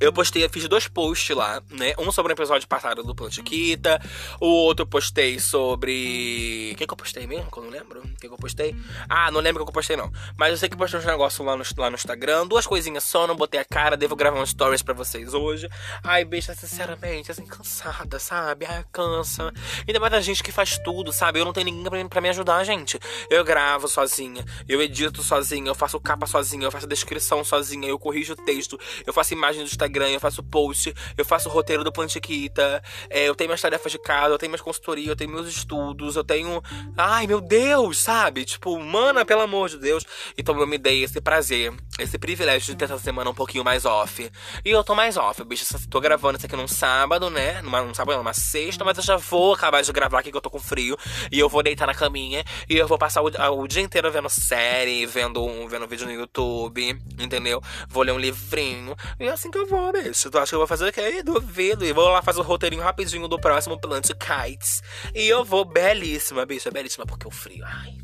eu 0.00 0.12
postei, 0.12 0.48
fiz 0.48 0.68
dois 0.68 0.88
posts 0.88 1.36
lá, 1.36 1.62
né? 1.70 1.94
Um 1.98 2.10
sobre 2.12 2.32
o 2.32 2.34
episódio 2.34 2.66
passado 2.68 3.02
do 3.02 3.14
Plano 3.14 3.32
Chiquita, 3.32 4.00
o 4.40 4.46
outro 4.46 4.82
eu 4.82 4.86
postei 4.86 5.38
sobre. 5.38 6.70
O 6.72 6.76
que, 6.76 6.86
que 6.86 6.92
eu 6.92 6.96
postei 6.96 7.26
mesmo? 7.26 7.50
Que 7.50 7.58
eu 7.58 7.64
não 7.64 7.70
lembro. 7.70 8.00
O 8.00 8.16
que, 8.16 8.28
que 8.28 8.34
eu 8.34 8.36
postei? 8.36 8.76
Ah, 9.08 9.30
não 9.30 9.40
lembro 9.40 9.62
o 9.62 9.66
que 9.66 9.70
eu 9.70 9.74
postei, 9.74 9.96
não. 9.96 10.10
Mas 10.36 10.50
eu 10.50 10.56
sei 10.56 10.68
que 10.68 10.76
postei 10.76 11.00
uns 11.00 11.06
negócios 11.06 11.46
lá 11.46 11.56
no, 11.56 11.64
lá 11.78 11.90
no 11.90 11.96
Instagram, 11.96 12.46
duas 12.46 12.66
coisinhas 12.66 13.04
só, 13.04 13.26
não 13.26 13.36
botei 13.36 13.60
a 13.60 13.64
cara, 13.64 13.96
devo 13.96 14.16
gravar 14.16 14.40
um 14.40 14.46
stories 14.46 14.82
pra 14.82 14.94
vocês 14.94 15.34
hoje. 15.34 15.68
Ai, 16.02 16.24
beijo, 16.24 16.52
sinceramente, 16.54 17.30
assim, 17.30 17.46
cansada, 17.46 18.18
sabe? 18.18 18.66
Ai, 18.66 18.84
cansa. 18.92 19.52
Ainda 19.86 20.00
mais 20.00 20.12
da 20.12 20.20
gente 20.20 20.42
que 20.42 20.52
faz 20.52 20.78
tudo, 20.78 21.12
sabe? 21.12 21.40
Eu 21.40 21.44
não 21.44 21.52
tenho 21.52 21.66
ninguém 21.66 21.84
pra, 21.84 22.08
pra 22.08 22.20
me 22.20 22.28
ajudar, 22.28 22.62
gente. 22.64 22.98
Eu 23.30 23.44
gravo 23.44 23.88
sozinha, 23.88 24.44
eu 24.68 24.80
edito 24.80 25.22
sozinha, 25.22 25.68
eu 25.68 25.74
faço 25.74 26.00
capa 26.00 26.26
sozinha, 26.26 26.64
eu 26.64 26.72
faço 26.72 26.86
descrição 26.86 27.44
sozinha, 27.44 27.88
eu 27.88 27.98
corrijo 27.98 28.32
o 28.32 28.36
texto, 28.36 28.78
eu 29.06 29.12
faço 29.12 29.32
imagem 29.34 29.62
do 29.62 29.66
Instagram, 29.66 29.85
eu 29.94 30.20
faço 30.20 30.42
post, 30.42 30.94
eu 31.16 31.24
faço 31.24 31.48
roteiro 31.48 31.84
do 31.84 31.92
Plantiquita, 31.92 32.82
é, 33.10 33.28
eu 33.28 33.34
tenho 33.34 33.48
minhas 33.48 33.60
tarefas 33.60 33.92
de 33.92 33.98
casa, 33.98 34.34
eu 34.34 34.38
tenho 34.38 34.50
minhas 34.50 34.60
consultorias, 34.60 35.08
eu 35.08 35.16
tenho 35.16 35.30
meus 35.30 35.48
estudos, 35.48 36.16
eu 36.16 36.24
tenho. 36.24 36.62
Ai, 36.96 37.26
meu 37.26 37.40
Deus, 37.40 37.98
sabe? 37.98 38.44
Tipo, 38.44 38.78
mana, 38.78 39.24
pelo 39.24 39.42
amor 39.42 39.68
de 39.68 39.78
Deus. 39.78 40.04
Então 40.36 40.58
eu 40.58 40.66
me 40.66 40.78
dei 40.78 41.02
esse 41.02 41.20
prazer, 41.20 41.72
esse 41.98 42.18
privilégio 42.18 42.72
de 42.72 42.76
ter 42.76 42.84
essa 42.86 42.98
semana 42.98 43.30
um 43.30 43.34
pouquinho 43.34 43.64
mais 43.64 43.84
off. 43.84 44.30
E 44.64 44.70
eu 44.70 44.82
tô 44.84 44.94
mais 44.94 45.16
off, 45.16 45.42
bicho. 45.44 45.66
Tô 45.88 46.00
gravando 46.00 46.36
isso 46.36 46.46
aqui 46.46 46.56
num 46.56 46.68
sábado, 46.68 47.30
né? 47.30 47.62
Numa, 47.62 47.82
num 47.82 47.94
sábado, 47.94 48.18
numa 48.18 48.34
sexta, 48.34 48.84
mas 48.84 48.98
eu 48.98 49.04
já 49.04 49.16
vou 49.16 49.54
acabar 49.54 49.82
de 49.82 49.92
gravar 49.92 50.20
aqui 50.20 50.30
que 50.30 50.36
eu 50.36 50.40
tô 50.40 50.50
com 50.50 50.58
frio. 50.58 50.96
E 51.30 51.38
eu 51.38 51.48
vou 51.48 51.62
deitar 51.62 51.86
na 51.86 51.94
caminha 51.94 52.44
e 52.68 52.76
eu 52.76 52.86
vou 52.86 52.98
passar 52.98 53.22
o, 53.22 53.30
o 53.60 53.68
dia 53.68 53.82
inteiro 53.82 54.10
vendo 54.10 54.28
série, 54.28 55.06
vendo, 55.06 55.68
vendo 55.68 55.86
vídeo 55.86 56.06
no 56.06 56.12
YouTube, 56.12 56.98
entendeu? 57.18 57.62
Vou 57.88 58.02
ler 58.02 58.12
um 58.12 58.18
livrinho. 58.18 58.96
E 59.18 59.24
é 59.24 59.30
assim 59.30 59.50
que 59.50 59.58
eu 59.58 59.66
vou, 59.66 59.75
né? 59.92 60.12
Se 60.12 60.30
tu 60.30 60.38
acha 60.38 60.50
que 60.50 60.54
eu 60.54 60.60
vou 60.60 60.66
fazer 60.66 60.88
o 60.88 60.92
quê? 60.92 61.22
Duvido. 61.22 61.84
E 61.84 61.92
vou 61.92 62.08
lá 62.08 62.22
fazer 62.22 62.40
o 62.40 62.42
roteirinho 62.42 62.82
rapidinho 62.82 63.28
do 63.28 63.38
próximo 63.38 63.78
Plant 63.78 64.10
Kites. 64.12 64.82
E 65.14 65.26
eu 65.26 65.44
vou 65.44 65.64
belíssima, 65.64 66.44
bicha. 66.44 66.70
Belíssima, 66.70 67.06
porque 67.06 67.26
o 67.26 67.30
frio. 67.30 67.64
Ai. 67.64 67.96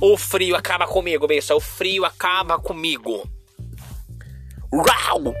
O 0.00 0.16
frio 0.16 0.56
acaba 0.56 0.86
comigo, 0.86 1.26
bicha. 1.26 1.54
O 1.54 1.60
frio 1.60 2.04
acaba 2.04 2.58
comigo. 2.58 3.28
Uau! 4.72 5.34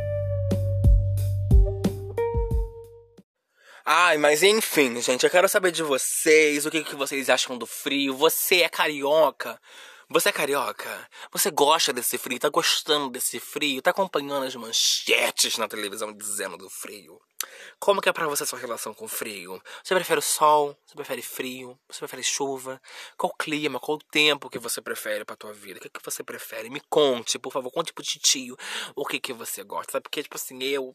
Ai, 3.88 4.18
mas 4.18 4.42
enfim, 4.42 5.00
gente, 5.00 5.22
eu 5.22 5.30
quero 5.30 5.48
saber 5.48 5.70
de 5.70 5.82
vocês, 5.82 6.66
o 6.66 6.70
que, 6.72 6.82
que 6.82 6.96
vocês 6.96 7.30
acham 7.30 7.56
do 7.56 7.66
frio. 7.66 8.16
Você 8.16 8.62
é 8.62 8.68
carioca? 8.68 9.60
Você 10.08 10.28
é 10.28 10.32
carioca? 10.32 11.10
Você 11.32 11.50
gosta 11.50 11.92
desse 11.92 12.16
frio? 12.16 12.38
Tá 12.38 12.48
gostando 12.48 13.10
desse 13.10 13.40
frio? 13.40 13.82
Tá 13.82 13.90
acompanhando 13.90 14.46
as 14.46 14.54
manchetes 14.54 15.58
na 15.58 15.66
televisão 15.66 16.12
dizendo 16.12 16.56
do 16.56 16.70
frio? 16.70 17.20
Como 17.80 18.00
que 18.00 18.08
é 18.08 18.12
pra 18.12 18.28
você 18.28 18.46
sua 18.46 18.60
relação 18.60 18.94
com 18.94 19.06
o 19.06 19.08
frio? 19.08 19.60
Você 19.82 19.96
prefere 19.96 20.20
o 20.20 20.22
sol? 20.22 20.78
Você 20.86 20.94
prefere 20.94 21.22
frio? 21.22 21.76
Você 21.90 21.98
prefere 21.98 22.22
chuva? 22.22 22.80
Qual 23.16 23.34
clima, 23.36 23.80
qual 23.80 23.98
tempo 23.98 24.48
que 24.48 24.60
você 24.60 24.80
prefere 24.80 25.24
pra 25.24 25.34
tua 25.34 25.52
vida? 25.52 25.78
O 25.78 25.82
que, 25.82 25.90
que 25.90 26.04
você 26.04 26.22
prefere? 26.22 26.70
Me 26.70 26.80
conte, 26.88 27.36
por 27.36 27.52
favor, 27.52 27.72
conte 27.72 27.92
pro 27.92 28.04
titio 28.04 28.56
o 28.94 29.04
que 29.04 29.18
que 29.18 29.32
você 29.32 29.64
gosta. 29.64 29.90
Sabe? 29.90 30.04
Porque, 30.04 30.22
tipo 30.22 30.36
assim, 30.36 30.62
eu 30.62 30.94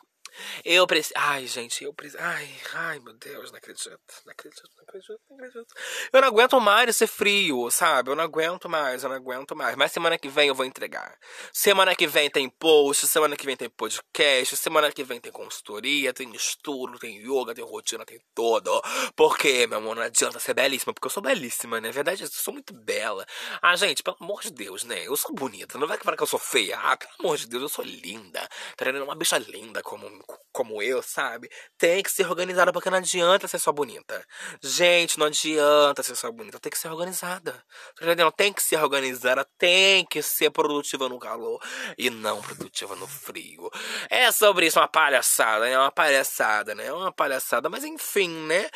eu 0.64 0.86
preciso. 0.88 1.14
Ai, 1.18 1.48
gente, 1.48 1.84
eu 1.84 1.94
preciso. 1.94 2.22
Ai, 2.22 2.50
ai, 2.74 3.00
meu 3.00 3.14
Deus, 3.14 3.52
não 3.52 3.58
acredito. 3.58 3.90
Não 4.26 4.32
acredito, 4.32 4.70
não 4.76 4.84
acredito, 4.84 5.20
não 5.30 5.38
acredito. 5.38 5.74
Eu 6.14 6.22
não 6.22 6.28
aguento 6.28 6.60
mais 6.60 6.90
esse 6.90 7.08
frio, 7.08 7.70
sabe? 7.70 8.12
Eu 8.12 8.16
não 8.16 8.24
aguento 8.24 8.70
mais, 8.70 9.04
eu 9.04 9.10
não 9.10 9.16
aguento 9.16 9.56
mais. 9.56 9.76
Mas 9.76 9.92
semana 9.92 10.18
que 10.18 10.30
vem 10.30 10.48
eu 10.48 10.56
vou 10.56 10.66
entregar. 10.66 11.18
Semana 11.54 11.96
que 11.96 12.08
vem 12.08 12.30
tem 12.30 12.50
post, 12.50 13.08
semana 13.08 13.36
que 13.36 13.46
vem 13.46 13.58
tem 13.58 13.70
podcast, 13.70 14.56
semana 14.58 14.92
que 14.92 15.04
vem 15.04 15.20
tem 15.20 15.32
consultoria, 15.32 16.14
tem 16.14 16.34
estudo, 16.36 17.00
tem 17.00 17.18
yoga, 17.20 17.54
tem 17.54 17.64
rotina, 17.64 18.06
tem 18.06 18.20
tudo. 18.34 18.82
Porque, 19.16 19.68
meu 19.68 19.78
amor, 19.80 19.96
não 19.96 20.04
adianta 20.04 20.40
ser 20.40 20.54
belíssima, 20.54 20.94
porque 20.94 21.08
eu 21.08 21.12
sou 21.12 21.24
belíssima, 21.24 21.80
né? 21.80 21.88
Na 21.88 21.94
verdade, 21.94 22.24
eu 22.24 22.30
sou 22.30 22.54
muito 22.54 22.74
bela. 22.74 23.26
Ah, 23.62 23.76
gente, 23.76 24.04
pelo 24.04 24.18
amor 24.20 24.42
de 24.42 24.52
Deus, 24.52 24.84
né? 24.84 25.06
Eu 25.06 25.16
sou 25.18 25.34
bonita. 25.34 25.78
Não 25.78 25.88
vai 25.88 25.98
falar 25.98 26.16
que 26.16 26.24
eu 26.24 26.28
sou 26.28 26.40
feia. 26.40 26.78
Ah, 26.80 26.96
pelo 26.96 27.12
amor 27.20 27.38
de 27.38 27.48
Deus, 27.48 27.64
eu 27.64 27.70
sou 27.70 27.84
linda. 27.84 28.48
Tá? 28.78 28.90
Uma 29.04 29.16
bicha 29.16 29.38
linda 29.38 29.82
como 29.82 30.21
como 30.52 30.82
eu, 30.82 31.02
sabe? 31.02 31.50
Tem 31.78 32.04
que 32.04 32.12
ser 32.12 32.28
organizada 32.28 32.72
porque 32.72 32.90
não 32.90 32.98
adianta 32.98 33.48
ser 33.48 33.60
só 33.60 33.72
bonita. 33.72 34.24
Gente, 34.62 35.18
não 35.18 35.28
adianta 35.28 36.04
ser 36.04 36.16
só 36.16 36.32
bonita, 36.32 36.60
tem 36.60 36.72
que 36.72 36.78
ser 36.78 36.90
organizada. 36.90 37.54
Tá 37.98 38.06
entendendo? 38.06 38.32
Tem 38.32 38.52
que 38.52 38.62
ser 38.62 38.78
organizada, 38.78 39.46
tem 39.58 40.06
que 40.06 40.22
ser 40.22 40.52
produtiva 40.52 41.08
no 41.08 41.20
calor 41.20 41.62
e 41.98 42.10
não 42.10 42.42
produtiva 42.42 42.96
no 42.96 43.08
frio. 43.08 43.70
É 44.10 44.32
sobre 44.32 44.68
isso, 44.68 44.80
uma 44.80 44.88
palhaçada, 44.88 45.66
né? 45.66 45.78
Uma 45.78 45.92
palhaçada, 45.92 46.76
né? 46.76 46.92
Uma 46.92 47.12
palhaçada, 47.12 47.70
mas 47.70 47.84
enfim, 47.84 48.30
né? 48.30 48.70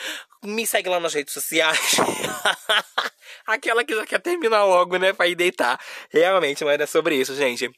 Me 0.44 0.66
segue 0.66 0.90
lá 0.90 1.00
nas 1.00 1.14
redes 1.14 1.34
sociais. 1.34 1.96
Aquela 3.48 3.84
que 3.84 3.96
já 3.96 4.06
quer 4.06 4.22
terminar 4.22 4.64
logo, 4.64 4.98
né? 4.98 5.14
Pra 5.14 5.28
ir 5.28 5.36
deitar. 5.36 5.80
Realmente, 6.10 6.64
mas 6.64 6.80
é 6.80 6.86
sobre 6.86 7.16
isso, 7.16 7.36
gente. 7.36 7.70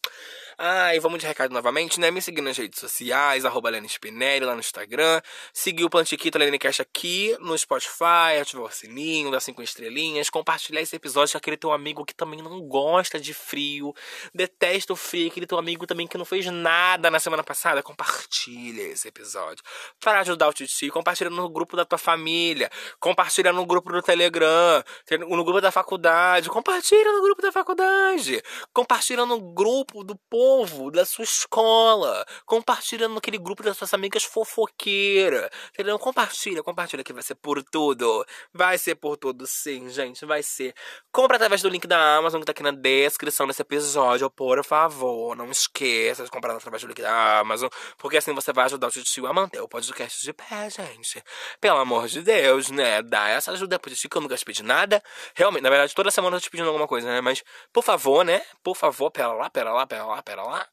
Ah, 0.59 0.95
e 0.95 0.99
vamos 0.99 1.19
de 1.19 1.27
recado 1.27 1.53
novamente, 1.53 1.99
né? 1.99 2.09
Me 2.09 2.19
seguir 2.19 2.41
nas 2.41 2.57
redes 2.57 2.79
sociais, 2.79 3.45
arroba 3.45 3.69
Lene 3.69 3.87
Spinelli 3.87 4.43
lá 4.43 4.55
no 4.55 4.59
Instagram. 4.59 5.21
Seguir 5.53 5.83
o 5.83 5.89
Plantiquito 5.89 6.35
Lene 6.39 6.57
Cash 6.57 6.79
aqui 6.79 7.37
no 7.39 7.55
Spotify, 7.55 8.39
ativar 8.41 8.65
o 8.65 8.71
sininho, 8.71 9.29
dar 9.29 9.39
cinco 9.39 9.61
estrelinhas. 9.61 10.31
Compartilhar 10.31 10.81
esse 10.81 10.95
episódio 10.95 11.33
com 11.33 11.37
aquele 11.37 11.57
teu 11.57 11.71
amigo 11.71 12.03
que 12.03 12.15
também 12.15 12.41
não 12.41 12.59
gosta 12.61 13.19
de 13.19 13.35
frio, 13.35 13.93
detesta 14.33 14.91
o 14.91 14.95
frio, 14.95 15.27
aquele 15.27 15.45
teu 15.45 15.59
amigo 15.59 15.85
também 15.85 16.07
que 16.07 16.17
não 16.17 16.25
fez 16.25 16.47
nada 16.47 17.11
na 17.11 17.19
semana 17.19 17.43
passada. 17.43 17.83
Compartilha 17.83 18.81
esse 18.81 19.07
episódio 19.07 19.63
para 19.99 20.21
ajudar 20.21 20.47
o 20.47 20.53
Titi. 20.53 20.89
Compartilha 20.89 21.29
no 21.29 21.47
grupo 21.49 21.77
da 21.77 21.85
tua 21.85 21.99
família. 21.99 22.67
Compartilha 22.99 23.53
no 23.53 23.63
grupo 23.63 23.91
do 23.91 24.01
Telegram, 24.01 24.83
no 25.19 25.43
grupo 25.43 25.61
da 25.61 25.69
faculdade. 25.71 26.49
Compartilha 26.49 27.11
no 27.11 27.21
grupo 27.21 27.43
da 27.43 27.51
faculdade. 27.51 28.41
Compartilha 28.73 29.23
no 29.23 29.39
grupo 29.39 30.03
do 30.03 30.15
povo 30.27 30.46
povo 30.47 30.89
da 30.89 31.03
sua 31.05 31.25
escola, 31.25 32.25
compartilhando 32.45 33.15
naquele 33.15 33.37
grupo 33.37 33.61
das 33.61 33.75
suas 33.75 33.93
amigas 33.93 34.23
fofoqueiras, 34.23 35.49
entendeu? 35.73 35.99
Compartilha, 35.99 36.63
compartilha 36.63 37.03
que 37.03 37.11
vai 37.11 37.21
ser 37.21 37.35
por 37.35 37.61
tudo. 37.61 38.25
Vai 38.53 38.77
ser 38.77 38.95
por 38.95 39.17
tudo, 39.17 39.45
sim, 39.45 39.89
gente, 39.89 40.25
vai 40.25 40.41
ser. 40.41 40.73
Compra 41.11 41.35
através 41.35 41.61
do 41.61 41.67
link 41.67 41.85
da 41.85 42.15
Amazon 42.15 42.39
que 42.39 42.45
tá 42.45 42.53
aqui 42.53 42.63
na 42.63 42.71
descrição 42.71 43.45
desse 43.45 43.61
episódio, 43.61 44.29
por 44.29 44.63
favor. 44.63 45.35
Não 45.35 45.51
esqueça 45.51 46.23
de 46.23 46.31
comprar 46.31 46.55
através 46.55 46.81
do 46.81 46.87
link 46.87 47.01
da 47.01 47.39
Amazon, 47.39 47.67
porque 47.97 48.15
assim 48.15 48.33
você 48.33 48.53
vai 48.53 48.65
ajudar 48.65 48.87
o 48.87 48.91
tio 48.91 49.27
a 49.27 49.33
manter 49.33 49.59
o 49.59 49.67
podcast 49.67 50.23
de 50.23 50.31
pé, 50.31 50.69
gente. 50.69 51.21
Pelo 51.59 51.77
amor 51.77 52.07
de 52.07 52.21
Deus, 52.21 52.69
né? 52.69 53.01
Dá 53.01 53.27
essa 53.27 53.51
ajuda 53.51 53.77
pro 53.77 53.93
tio 53.93 54.09
que 54.09 54.15
eu 54.15 54.21
nunca 54.21 54.37
te 54.37 54.45
pedi 54.45 54.63
nada. 54.63 55.03
Realmente, 55.35 55.63
na 55.63 55.69
verdade, 55.69 55.93
toda 55.93 56.09
semana 56.09 56.37
eu 56.37 56.39
tô 56.39 56.45
te 56.45 56.49
pedindo 56.49 56.67
alguma 56.69 56.87
coisa, 56.87 57.05
né? 57.05 57.19
Mas, 57.19 57.43
por 57.73 57.83
favor, 57.83 58.23
né? 58.23 58.41
Por 58.63 58.77
favor, 58.77 59.11
pera 59.11 59.33
lá, 59.33 59.49
pera 59.49 59.73
lá, 59.73 59.85
pera 59.85 60.05
lá, 60.05 60.23
pera 60.23 60.36
pera 60.37 60.43
lá, 60.43 60.67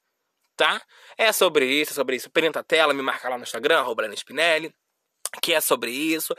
tá? 0.57 0.83
É 1.16 1.33
sobre 1.33 1.66
isso, 1.66 1.92
é 1.92 1.94
sobre 1.94 2.16
isso. 2.16 2.31
Printa 2.31 2.61
a 2.61 2.64
tela, 2.64 2.92
me 2.92 3.03
marca 3.03 3.29
lá 3.29 3.38
no 3.38 3.44
Instagram, 3.44 3.81
arroba 3.81 4.07
Spinelli 4.14 4.72
que 5.42 5.53
é 5.53 5.61
sobre 5.61 5.90
isso. 5.90 6.33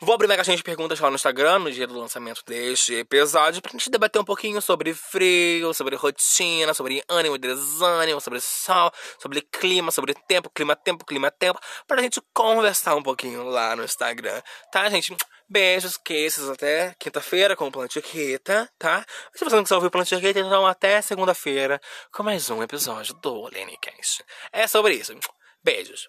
Vou 0.00 0.12
abrir 0.12 0.26
uma 0.26 0.34
caixinha 0.34 0.56
de 0.56 0.62
perguntas 0.64 0.98
lá 0.98 1.08
no 1.08 1.14
Instagram 1.14 1.60
no 1.60 1.70
dia 1.70 1.86
do 1.86 1.96
lançamento 1.96 2.42
deste 2.44 2.94
episódio 2.94 3.62
pra 3.62 3.70
gente 3.70 3.88
debater 3.88 4.20
um 4.20 4.24
pouquinho 4.24 4.60
sobre 4.60 4.92
frio, 4.92 5.72
sobre 5.72 5.94
rotina, 5.94 6.74
sobre 6.74 7.00
ânimo 7.08 7.36
e 7.36 7.38
desânimo, 7.38 8.20
sobre 8.20 8.40
sol, 8.40 8.90
sobre 9.20 9.40
clima, 9.40 9.92
sobre 9.92 10.14
tempo, 10.26 10.50
clima, 10.50 10.74
tempo, 10.74 11.04
clima, 11.04 11.30
tempo, 11.30 11.60
pra 11.86 12.02
gente 12.02 12.20
conversar 12.34 12.96
um 12.96 13.02
pouquinho 13.04 13.44
lá 13.44 13.76
no 13.76 13.84
Instagram, 13.84 14.42
tá, 14.72 14.90
gente? 14.90 15.16
Beijos, 15.52 15.96
queixos 15.96 16.48
até 16.48 16.94
quinta-feira 16.96 17.56
com 17.56 17.66
o 17.66 17.72
Plantiqueta, 17.72 18.70
tá? 18.78 19.04
Se 19.34 19.44
você 19.44 19.56
não 19.56 19.64
quiser 19.64 19.74
ouvir 19.74 19.88
o 19.88 19.90
Plantiqueta, 19.90 20.38
então 20.38 20.64
até 20.64 21.02
segunda-feira 21.02 21.80
com 22.12 22.22
mais 22.22 22.48
um 22.50 22.62
episódio 22.62 23.14
do 23.14 23.48
Lenny 23.48 23.76
Cast. 23.78 24.24
É 24.52 24.68
sobre 24.68 24.94
isso. 24.94 25.12
Beijos. 25.64 26.08